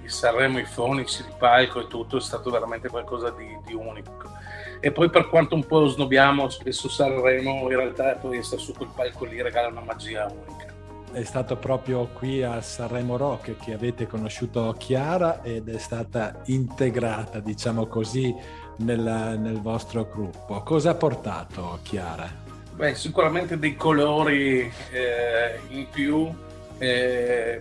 [0.00, 4.32] di Sanremo, i fonici di palco e tutto, è stato veramente qualcosa di, di unico.
[4.80, 8.90] E poi per quanto un po' snobbiamo spesso Sanremo, in realtà poi essere su quel
[8.92, 10.72] palco lì regala una magia unica
[11.14, 17.38] è stato proprio qui a Sanremo Rock che avete conosciuto Chiara ed è stata integrata,
[17.38, 18.34] diciamo così,
[18.76, 20.62] nel, nel vostro gruppo.
[20.62, 22.42] Cosa ha portato Chiara?
[22.74, 26.32] Beh, sicuramente dei colori eh, in più
[26.78, 27.60] eh,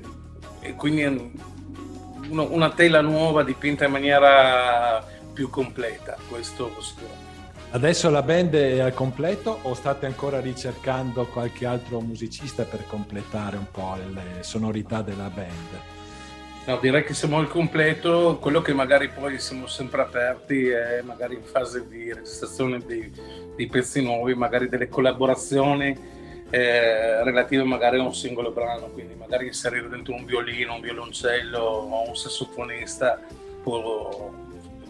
[0.59, 1.03] e quindi
[2.29, 7.21] uno, una tela nuova dipinta in maniera più completa, questo sicuramente.
[7.71, 13.57] Adesso la band è al completo o state ancora ricercando qualche altro musicista per completare
[13.57, 16.02] un po' le sonorità della band?
[16.65, 21.35] No, direi che siamo al completo, quello che magari poi siamo sempre aperti è magari
[21.35, 23.11] in fase di registrazione di,
[23.53, 25.93] di pezzi nuovi, magari delle collaborazioni
[26.49, 31.59] eh, relative magari a un singolo brano, quindi magari inserire dentro un violino, un violoncello
[31.59, 33.19] o un sassofonista
[33.61, 34.31] può,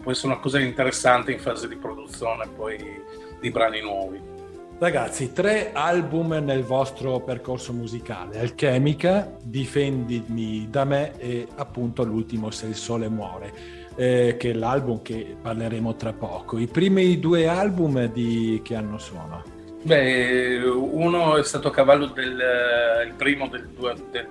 [0.00, 3.02] può essere una cosa interessante in fase di produzione poi
[3.40, 4.33] di brani nuovi.
[4.76, 12.66] Ragazzi, tre album nel vostro percorso musicale, Alchemica, Difendimi da me e appunto l'ultimo Se
[12.66, 13.52] il sole muore,
[13.94, 16.58] eh, che è l'album che parleremo tra poco.
[16.58, 19.44] I primi due album di che anno sono?
[19.82, 22.42] Beh, uno è stato a cavallo del
[23.06, 23.68] il primo del,
[24.10, 24.26] del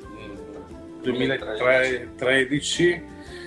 [1.02, 3.04] 2013,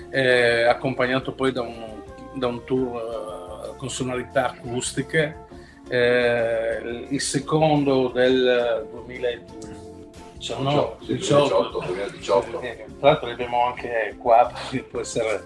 [0.09, 1.97] eh, accompagnato poi da un
[2.37, 5.45] da un tour uh, con sonorità acustiche,
[5.87, 12.61] eh, il secondo del 2019, 18, 2018.
[12.61, 14.51] Eh, tra l'altro abbiamo anche qua,
[14.89, 15.43] può essere...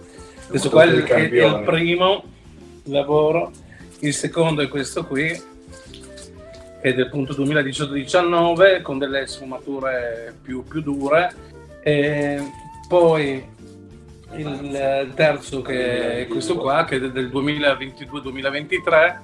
[0.48, 2.24] Questo qua è, il primo
[2.86, 3.52] lavoro,
[4.00, 5.42] il secondo è questo qui, che
[6.82, 11.34] è del punto 2018-19 con delle sfumature più, più dure.
[11.84, 12.42] E
[12.90, 13.48] poi
[14.36, 19.18] il terzo che è questo qua, che è del 2022-2023,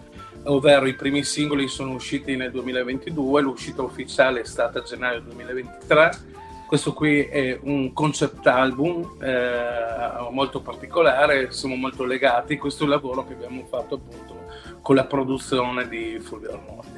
[0.44, 6.36] ovvero i primi singoli sono usciti nel 2022, l'uscita ufficiale è stata a gennaio 2023.
[6.68, 12.92] Questo qui è un concept album eh, molto particolare, siamo molto legati, questo è il
[12.92, 14.46] lavoro che abbiamo fatto appunto
[14.82, 16.97] con la produzione di Fulvio Armordi.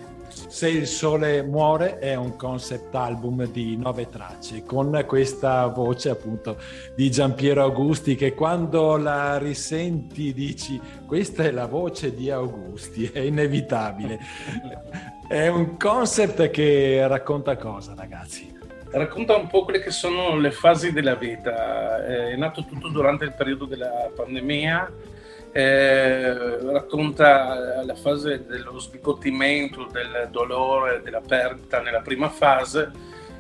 [0.50, 6.58] Se il sole muore è un concept album di nove tracce con questa voce appunto
[6.96, 13.20] di Giampiero Augusti che quando la risenti dici questa è la voce di Augusti, è
[13.20, 14.20] inevitabile.
[15.30, 18.52] è un concept che racconta cosa ragazzi?
[18.90, 22.04] Racconta un po' quelle che sono le fasi della vita.
[22.04, 24.92] È nato tutto durante il periodo della pandemia
[25.52, 32.92] eh, racconta la fase dello sbigottimento, del dolore, della perdita nella prima fase.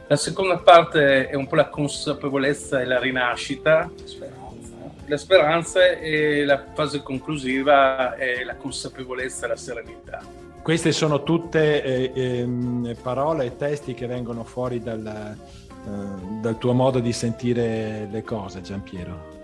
[0.07, 4.74] La seconda parte è un po' la consapevolezza e la rinascita, speranza.
[5.05, 10.22] la speranza e la fase conclusiva è la consapevolezza e la serenità.
[10.64, 16.74] Queste sono tutte eh, eh, parole e testi che vengono fuori dal, eh, dal tuo
[16.74, 19.38] modo di sentire le cose, Giampiero.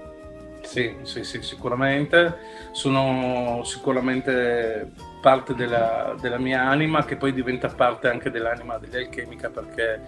[0.65, 2.37] Sì, sì, sì, sicuramente.
[2.71, 4.91] Sono sicuramente
[5.21, 10.01] parte della, della, mia anima che poi diventa parte anche dell'anima degli Alchemica perché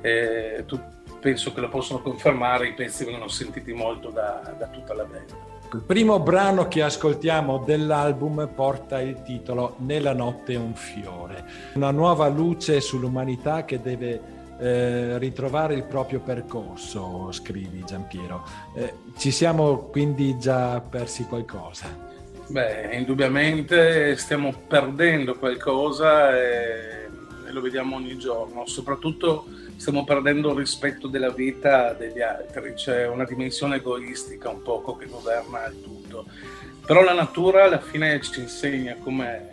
[0.00, 0.80] eh, tu,
[1.20, 5.34] penso che lo possono confermare, i pezzi vengono sentiti molto da, da tutta la band.
[5.74, 11.44] Il primo brano che ascoltiamo dell'album porta il titolo Nella notte un fiore,
[11.74, 18.46] una nuova luce sull'umanità che deve eh, ritrovare il proprio percorso, scrivi Giampiero.
[18.76, 22.10] Eh, ci siamo quindi già persi qualcosa?
[22.46, 27.08] Beh, indubbiamente stiamo perdendo qualcosa e,
[27.46, 29.46] e lo vediamo ogni giorno, soprattutto
[29.76, 35.06] stiamo perdendo il rispetto della vita degli altri, c'è una dimensione egoistica un poco che
[35.06, 36.26] governa il tutto.
[36.86, 39.50] Però la natura alla fine ci insegna come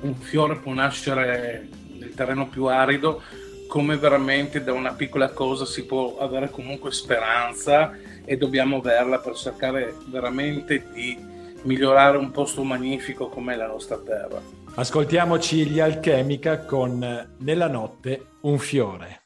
[0.00, 3.22] un fiore può nascere nel terreno più arido
[3.66, 7.92] come veramente da una piccola cosa si può avere comunque speranza
[8.24, 11.16] e dobbiamo averla per cercare veramente di
[11.62, 14.40] migliorare un posto magnifico come la nostra terra.
[14.76, 19.22] Ascoltiamoci gli Alchemica con Nella notte un fiore.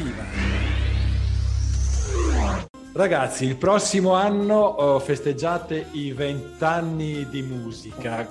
[0.00, 0.24] Cooperativa.
[2.92, 8.28] Ragazzi, il prossimo anno oh, festeggiate i vent'anni di musica.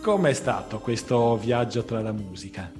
[0.00, 2.70] Com'è stato questo viaggio tra la musica?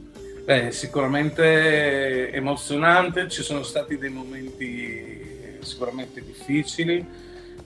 [0.44, 7.04] Beh, sicuramente emozionante, ci sono stati dei momenti sicuramente difficili,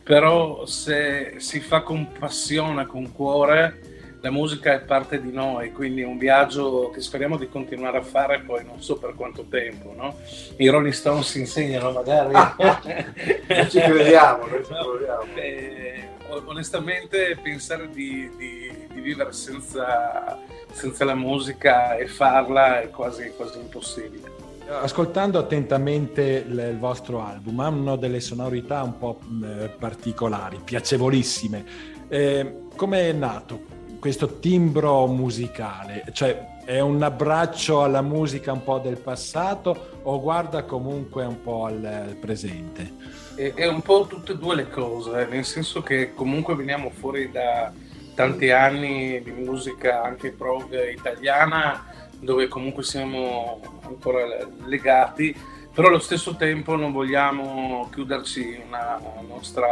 [0.03, 3.92] però se si fa con passione, con cuore,
[4.23, 8.03] la musica è parte di noi, quindi è un viaggio che speriamo di continuare a
[8.03, 9.93] fare poi non so per quanto tempo.
[9.97, 10.17] No?
[10.59, 12.33] I Rolling Stones si insegnano magari.
[12.33, 15.35] Ah, non ci crediamo, non ci crediamo.
[15.35, 16.09] Eh,
[16.47, 20.39] onestamente pensare di, di, di vivere senza,
[20.71, 24.31] senza, la musica e farla è quasi, quasi impossibile.
[24.69, 31.65] Ascoltando attentamente il, il vostro album, hanno delle sonorità un po' eh, particolari, piacevolissime.
[32.09, 33.72] Eh, Come è nato
[34.03, 36.03] questo timbro musicale?
[36.11, 41.67] Cioè è un abbraccio alla musica un po' del passato o guarda comunque un po'
[41.67, 42.95] al presente?
[43.37, 47.73] È, un po' tutte e due le cose, nel senso che comunque veniamo fuori da
[48.17, 51.87] tanti anni di musica anche prog italiana
[52.19, 54.27] dove comunque siamo ancora
[54.65, 55.35] legati
[55.73, 59.65] però allo stesso tempo non vogliamo chiuderci una nostra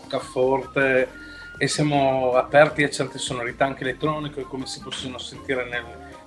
[0.00, 1.31] roccaforte
[1.62, 5.84] e siamo aperti a certe sonorità anche elettroniche come si possono sentire nel,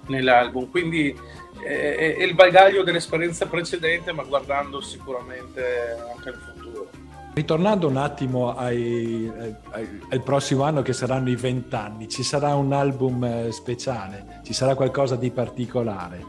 [0.07, 0.69] nell'album.
[0.69, 1.13] Quindi
[1.61, 6.89] è, è, il bagaglio dell'esperienza precedente, ma guardando sicuramente anche al futuro.
[7.33, 9.29] Ritornando un attimo ai,
[9.71, 14.53] ai, al prossimo anno che saranno i vent'anni, ci sarà un album eh, speciale, ci
[14.53, 16.23] sarà qualcosa di particolare?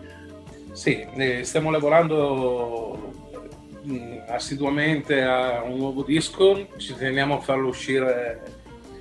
[0.72, 3.12] Sì, eh, stiamo lavorando
[3.86, 8.55] mm, assiduamente a un nuovo disco, ci teniamo a farlo uscire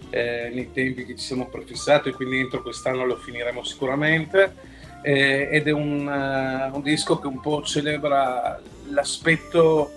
[0.09, 4.73] eh, nei tempi che ci siamo prefissati, quindi entro quest'anno lo finiremo sicuramente.
[5.01, 8.59] Eh, ed è un, uh, un, disco che un po' celebra
[8.89, 9.91] l'aspetto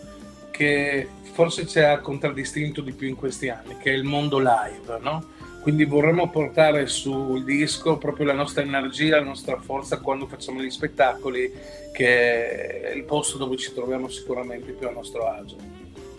[0.50, 4.98] che forse ci ha contraddistinto di più in questi anni, che è il mondo live,
[5.00, 5.36] no?
[5.62, 10.70] Quindi vorremmo portare sul disco proprio la nostra energia, la nostra forza quando facciamo gli
[10.70, 11.52] spettacoli,
[11.92, 15.56] che è il posto dove ci troviamo sicuramente più a nostro agio.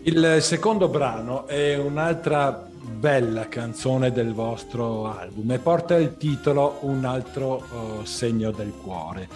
[0.03, 7.05] Il secondo brano è un'altra bella canzone del vostro album e porta il titolo Un
[7.05, 9.27] altro uh, segno del cuore.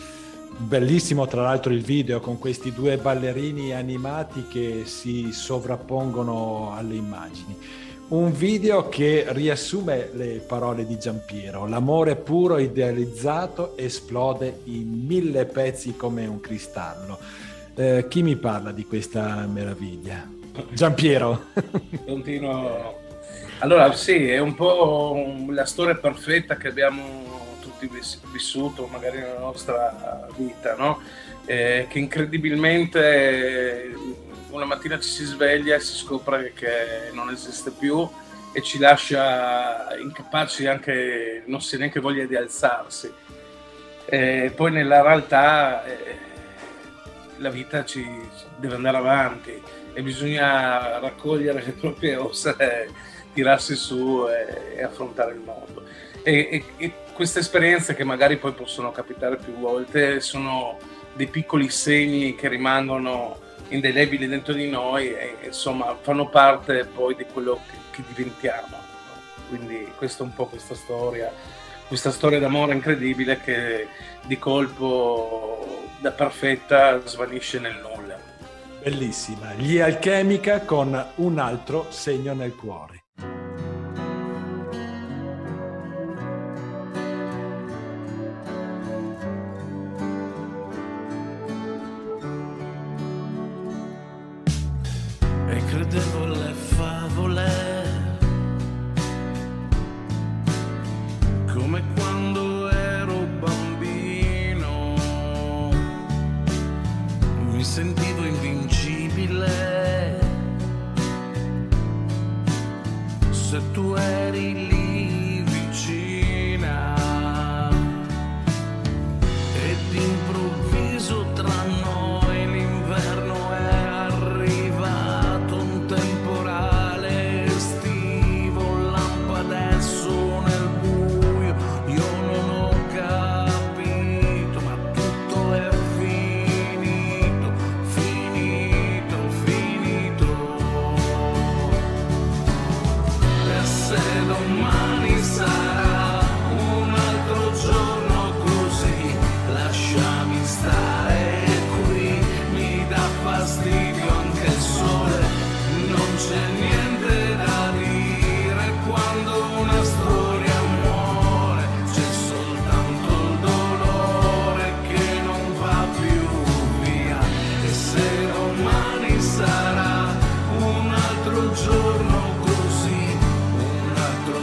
[0.57, 7.57] Bellissimo tra l'altro il video con questi due ballerini animati che si sovrappongono alle immagini.
[8.09, 11.65] Un video che riassume le parole di Giampiero.
[11.67, 17.17] L'amore puro idealizzato esplode in mille pezzi come un cristallo.
[17.75, 20.29] Eh, chi mi parla di questa meraviglia?
[20.71, 21.45] Giampiero.
[22.05, 23.02] Continuo
[23.63, 27.89] allora sì, è un po' la storia perfetta che abbiamo tutti
[28.29, 30.99] vissuto magari nella nostra vita, no?
[31.45, 33.95] Eh, che incredibilmente
[34.49, 38.05] una mattina ci si sveglia e si scopre che non esiste più
[38.51, 43.09] e ci lascia incapaci anche, non si neanche voglia di alzarsi.
[44.05, 46.17] E poi nella realtà eh,
[47.37, 48.05] la vita ci
[48.57, 49.61] deve andare avanti
[49.93, 55.83] e bisogna raccogliere le proprie ossa, e tirarsi su e, e affrontare il mondo.
[56.23, 60.79] E, e, e, queste esperienze che magari poi possono capitare più volte sono
[61.13, 63.37] dei piccoli segni che rimangono
[63.67, 68.77] indelebili dentro di noi e insomma fanno parte poi di quello che, che diventiamo.
[69.49, 71.31] Quindi questa è un po' questa storia,
[71.87, 73.87] questa storia d'amore incredibile che
[74.25, 78.17] di colpo da perfetta svanisce nel nulla.
[78.81, 83.02] Bellissima, gli Alchemica con un altro segno nel cuore.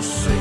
[0.01, 0.40] eu sei.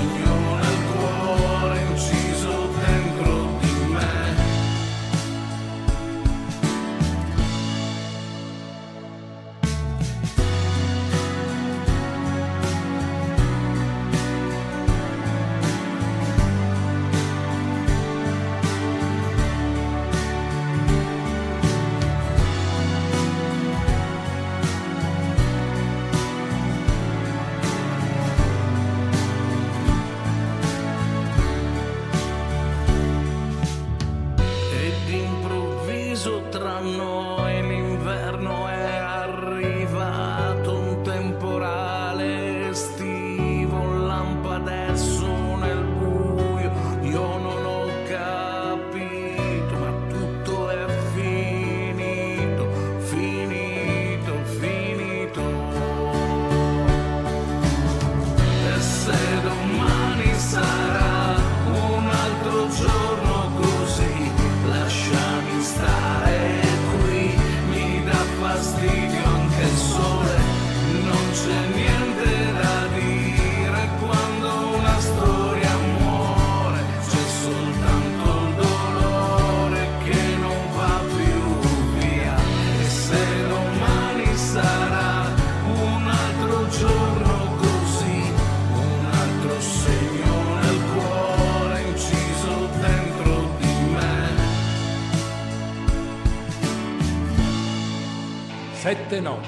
[99.10, 99.48] Sette note,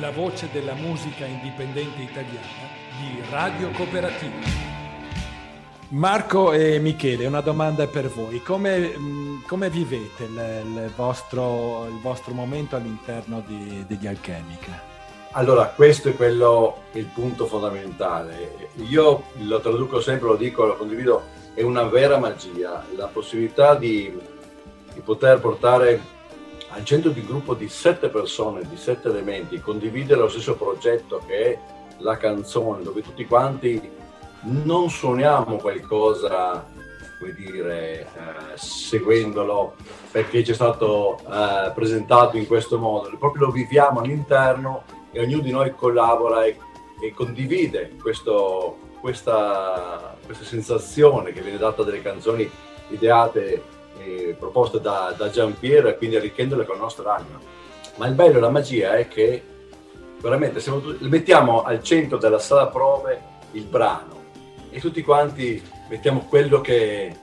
[0.00, 2.68] la voce della musica indipendente italiana
[3.00, 4.34] di Radio Cooperativa.
[5.88, 8.42] Marco e Michele, una domanda per voi.
[8.42, 8.92] Come,
[9.46, 14.78] come vivete il, il, vostro, il, vostro, momento all'interno di, degli Alchemica?
[15.30, 18.68] Allora, questo è quello, il punto fondamentale.
[18.90, 21.22] Io lo traduco sempre, lo dico, lo condivido,
[21.54, 24.14] è una vera magia, la possibilità di,
[24.92, 26.14] di poter portare
[26.76, 31.52] al centro di gruppo di sette persone, di sette elementi, condividere lo stesso progetto che
[31.52, 31.58] è
[31.98, 33.80] la canzone, dove tutti quanti
[34.42, 36.66] non suoniamo qualcosa,
[37.18, 38.06] come dire, eh,
[38.56, 39.74] seguendolo
[40.10, 44.82] perché ci è stato eh, presentato in questo modo, proprio lo viviamo all'interno
[45.12, 46.58] e ognuno di noi collabora e,
[47.00, 52.48] e condivide questo, questa, questa sensazione che viene data dalle canzoni
[52.90, 53.62] ideate
[53.98, 57.38] eh, proposte da, da Giampiero e quindi arricchendole con la nostra anima.
[57.96, 59.42] Ma il bello la magia è che
[60.20, 64.24] veramente siamo, mettiamo al centro della sala prove il brano
[64.70, 67.14] e tutti quanti mettiamo quello che,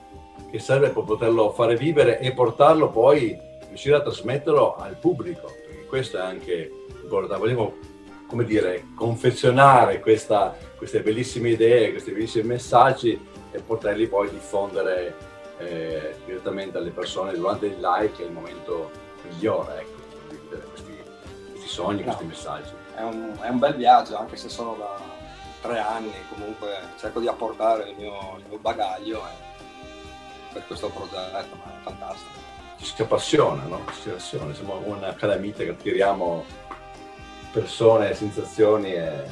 [0.50, 3.38] che serve per poterlo fare vivere e portarlo poi
[3.68, 6.70] riuscire a trasmetterlo al pubblico, perché questo è anche
[7.02, 7.38] importante.
[7.38, 7.76] Volevo,
[8.26, 13.20] come dire, confezionare questa, queste bellissime idee, questi bellissimi messaggi
[13.50, 15.32] e poterli poi diffondere
[15.64, 18.90] eh, direttamente alle persone durante il live, che è il momento
[19.22, 21.02] migliore, ecco, di vivere questi,
[21.50, 22.04] questi sogni, no.
[22.04, 22.72] questi messaggi.
[22.94, 24.96] È un, è un bel viaggio, anche se sono da
[25.60, 26.68] tre anni, comunque
[26.98, 32.42] cerco di apportare il mio, il mio bagaglio eh, per questo progetto, ma è fantastico.
[32.76, 33.80] Ci si appassiona, no?
[33.94, 36.44] Ci si appassiona, siamo una calamita che tiriamo
[37.50, 39.24] persone, sensazioni e,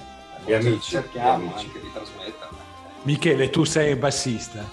[0.47, 0.91] e amici.
[0.93, 1.67] Cerchiamo amici.
[1.67, 2.57] anche di trasmetterle.
[3.03, 4.65] Michele, tu sei bassista.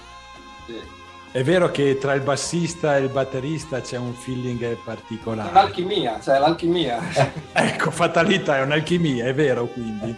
[0.65, 0.97] Sì.
[1.31, 5.51] È vero che tra il bassista e il batterista c'è un feeling particolare.
[5.51, 6.99] Un'alchimia, cioè l'alchimia.
[7.53, 10.15] ecco, fatalità è un'alchimia, è vero quindi.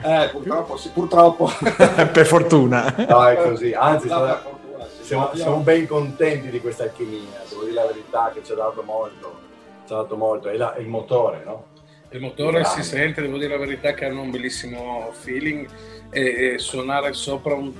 [0.00, 1.50] Eh, purtroppo, sì, purtroppo.
[1.58, 2.94] per fortuna.
[3.08, 7.62] No, è così, anzi no, fortuna, sì, siamo, siamo, ben contenti di questa alchimia, devo
[7.62, 9.40] dire la verità che ci ha dato molto,
[9.88, 11.64] ci ha dato molto, è, la, è il motore, no?
[12.10, 15.68] Il motore si sente, devo dire la verità che hanno un bellissimo feeling
[16.10, 17.72] e, e suonare sopra un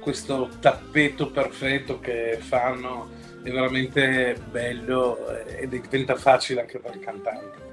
[0.00, 3.08] questo tappeto perfetto che fanno
[3.42, 7.68] è veramente bello e diventa facile anche per il cantante.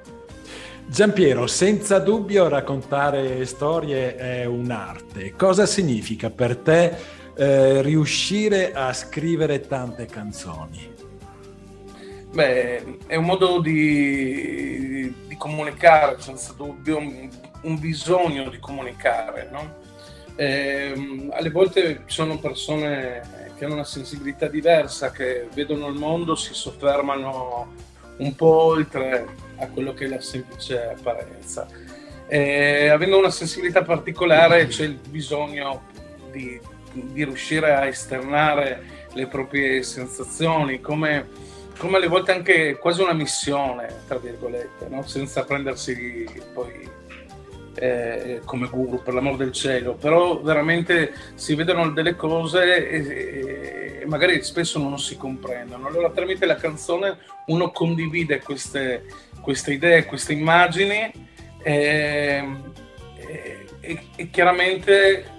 [0.86, 5.34] Giampiero, senza dubbio raccontare storie è un'arte.
[5.36, 6.96] Cosa significa per te
[7.36, 10.96] eh, riuscire a scrivere tante canzoni?
[12.32, 17.30] Beh, è un modo di, di comunicare, senza dubbio, un,
[17.64, 19.86] un bisogno di comunicare, no?
[20.38, 26.36] Eh, alle volte ci sono persone che hanno una sensibilità diversa, che vedono il mondo,
[26.36, 27.74] si soffermano
[28.18, 29.26] un po' oltre
[29.58, 31.68] a quello che è la semplice apparenza.
[32.28, 35.86] Eh, avendo una sensibilità particolare c'è il bisogno
[36.32, 36.60] di,
[36.92, 41.30] di riuscire a esternare le proprie sensazioni, come,
[41.80, 45.02] come, alle volte anche quasi una missione, tra virgolette, no?
[45.04, 46.88] senza prendersi poi
[47.80, 54.06] eh, come guru, per l'amor del cielo, però veramente si vedono delle cose e, e,
[54.06, 55.88] magari spesso non si comprendono.
[55.88, 57.18] Allora tramite la canzone
[57.48, 59.06] uno condivide queste,
[59.42, 61.12] queste idee, queste immagini
[61.62, 62.48] e,
[63.80, 65.36] e, e, chiaramente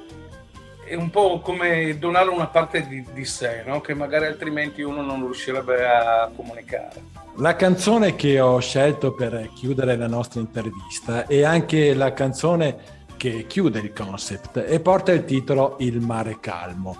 [0.84, 3.80] è un po' come donare una parte di, di sé, no?
[3.80, 7.17] che magari altrimenti uno non riuscirebbe a comunicare.
[7.40, 12.76] La canzone che ho scelto per chiudere la nostra intervista è anche la canzone
[13.16, 16.96] che chiude il concept e porta il titolo Il mare calmo,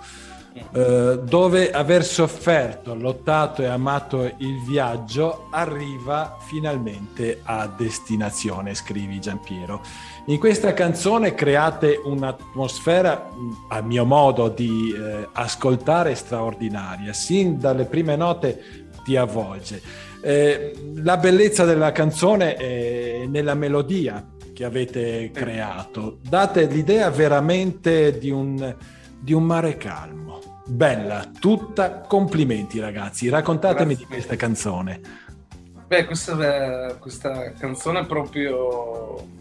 [0.71, 9.81] eh, dove aver sofferto, lottato e amato il viaggio arriva finalmente a destinazione, scrivi Giampiero.
[10.27, 13.29] In questa canzone create un'atmosfera,
[13.67, 21.17] a mio modo di eh, ascoltare, straordinaria, sin dalle prime note ti avvolge eh, la
[21.17, 26.19] bellezza della canzone è nella melodia che avete creato.
[26.21, 28.75] Date l'idea veramente di un,
[29.19, 30.63] di un mare calmo.
[30.65, 32.01] Bella, tutta.
[32.01, 33.29] Complimenti ragazzi.
[33.29, 34.05] Raccontatemi Grazie.
[34.05, 35.01] di questa canzone.
[35.87, 39.37] Beh, questa, questa canzone è proprio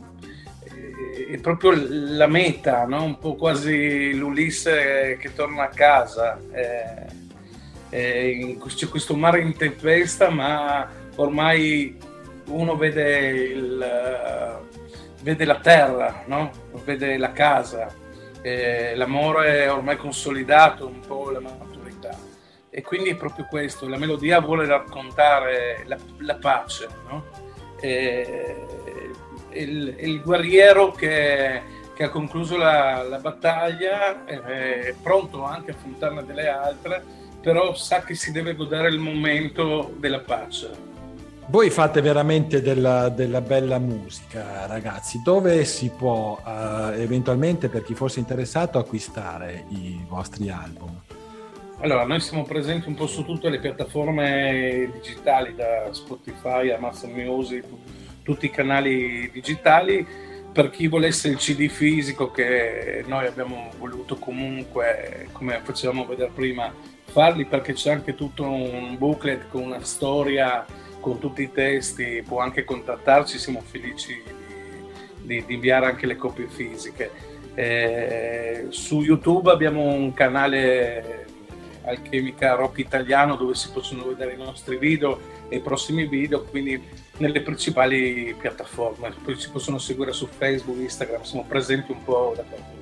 [1.31, 3.03] è proprio la meta, no?
[3.03, 6.39] un po' quasi l'Ulisse che torna a casa.
[6.53, 7.28] Eh,
[7.91, 11.97] eh, c'è questo mare in tempesta, ma ormai
[12.47, 14.61] uno vede, il,
[15.23, 16.51] vede la terra, no?
[16.85, 17.93] vede la casa,
[18.43, 22.17] eh, l'amore è ormai consolidato, un po' la maturità.
[22.71, 27.25] E quindi è proprio questo, la melodia vuole raccontare la, la pace, no?
[27.81, 28.67] e,
[29.51, 31.63] il, il, guerriero che,
[31.95, 37.03] che, ha concluso la, la battaglia è pronto anche a affrontarne delle altre
[37.41, 40.87] però sa che si deve godere il momento della pace.
[41.51, 45.23] Voi fate veramente della, della bella musica, ragazzi.
[45.25, 51.01] Dove si può uh, eventualmente, per chi fosse interessato, acquistare i vostri album?
[51.81, 57.65] Allora, noi siamo presenti un po' su tutte le piattaforme digitali, da Spotify, Amazon Music,
[58.23, 60.07] tutti i canali digitali.
[60.53, 66.71] Per chi volesse il CD fisico, che noi abbiamo voluto comunque, come facevamo vedere prima,
[67.11, 70.65] farli perché c'è anche tutto un booklet con una storia,
[71.01, 74.23] con tutti i testi, può anche contattarci, siamo felici
[75.23, 77.11] di, di inviare anche le copie fisiche.
[77.55, 81.27] Eh, su YouTube abbiamo un canale
[81.85, 85.19] Alchemica Rock Italiano dove si possono vedere i nostri video
[85.49, 86.81] e i prossimi video, quindi
[87.19, 89.13] nelle principali piattaforme.
[89.25, 92.78] Poi ci possono seguire su Facebook, Instagram, siamo presenti un po' dappertutto.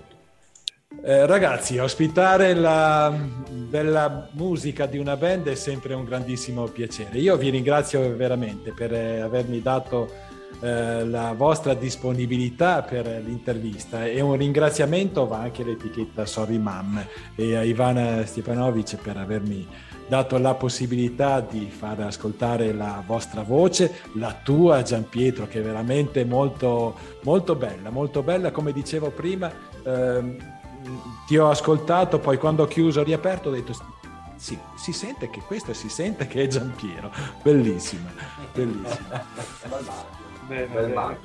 [1.08, 3.14] Eh, ragazzi, ospitare la
[3.48, 7.18] bella musica di una band è sempre un grandissimo piacere.
[7.18, 10.10] Io vi ringrazio veramente per eh, avermi dato
[10.58, 17.06] eh, la vostra disponibilità per l'intervista e un ringraziamento va anche all'etichetta Sorry Mam
[17.36, 19.64] e a Ivana Stepanovic per avermi
[20.08, 25.62] dato la possibilità di far ascoltare la vostra voce, la tua Gian Pietro che è
[25.62, 29.52] veramente molto, molto bella, molto bella come dicevo prima.
[29.84, 30.54] Ehm,
[31.26, 33.74] ti ho ascoltato, poi quando ho chiuso, ho riaperto, ho detto
[34.36, 37.10] sì, si sente che questo si sente che è Giampiero.
[37.42, 38.10] Bellissima,
[38.52, 39.24] bellissima.
[40.46, 41.18] bene,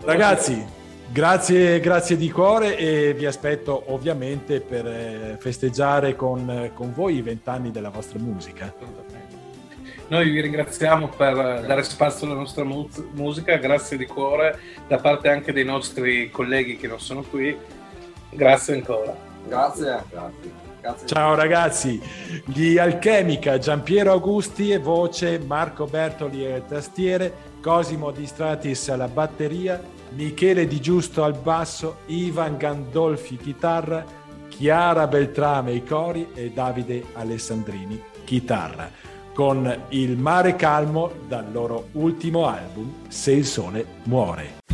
[0.00, 0.64] Ragazzi,
[1.08, 7.22] grazie, grazie di cuore e vi aspetto ovviamente per eh, festeggiare con, con voi i
[7.22, 8.74] vent'anni della vostra musica.
[10.08, 15.28] Noi vi ringraziamo per dare spazio alla nostra mu- musica, grazie di cuore da parte
[15.28, 17.56] anche dei nostri colleghi che non sono qui
[18.36, 19.16] Grazie ancora.
[19.46, 20.02] Grazie.
[20.10, 20.64] Grazie.
[20.80, 21.06] Grazie.
[21.08, 22.00] Ciao ragazzi,
[22.44, 29.82] gli Alchemica, Giampiero Augusti e voce, Marco Bertoli e tastiere, Cosimo Di Stratis alla batteria,
[30.10, 34.04] Michele Di Giusto al basso, Ivan Gandolfi chitarra,
[34.48, 38.88] Chiara Beltrame ai cori e Davide Alessandrini chitarra,
[39.34, 44.65] con Il mare calmo dal loro ultimo album Se il sole muore.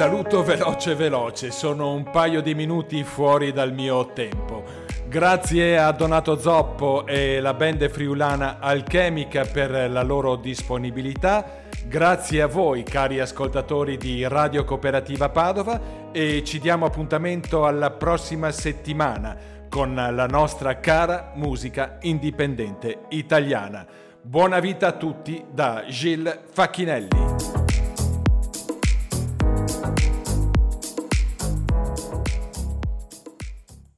[0.00, 4.64] Saluto veloce veloce, sono un paio di minuti fuori dal mio tempo.
[5.06, 11.64] Grazie a Donato Zoppo e la band friulana Alchemica per la loro disponibilità.
[11.84, 15.78] Grazie a voi cari ascoltatori di Radio Cooperativa Padova
[16.12, 19.36] e ci diamo appuntamento alla prossima settimana
[19.68, 23.86] con la nostra cara musica indipendente italiana.
[24.22, 27.59] Buona vita a tutti da Gilles Facchinelli.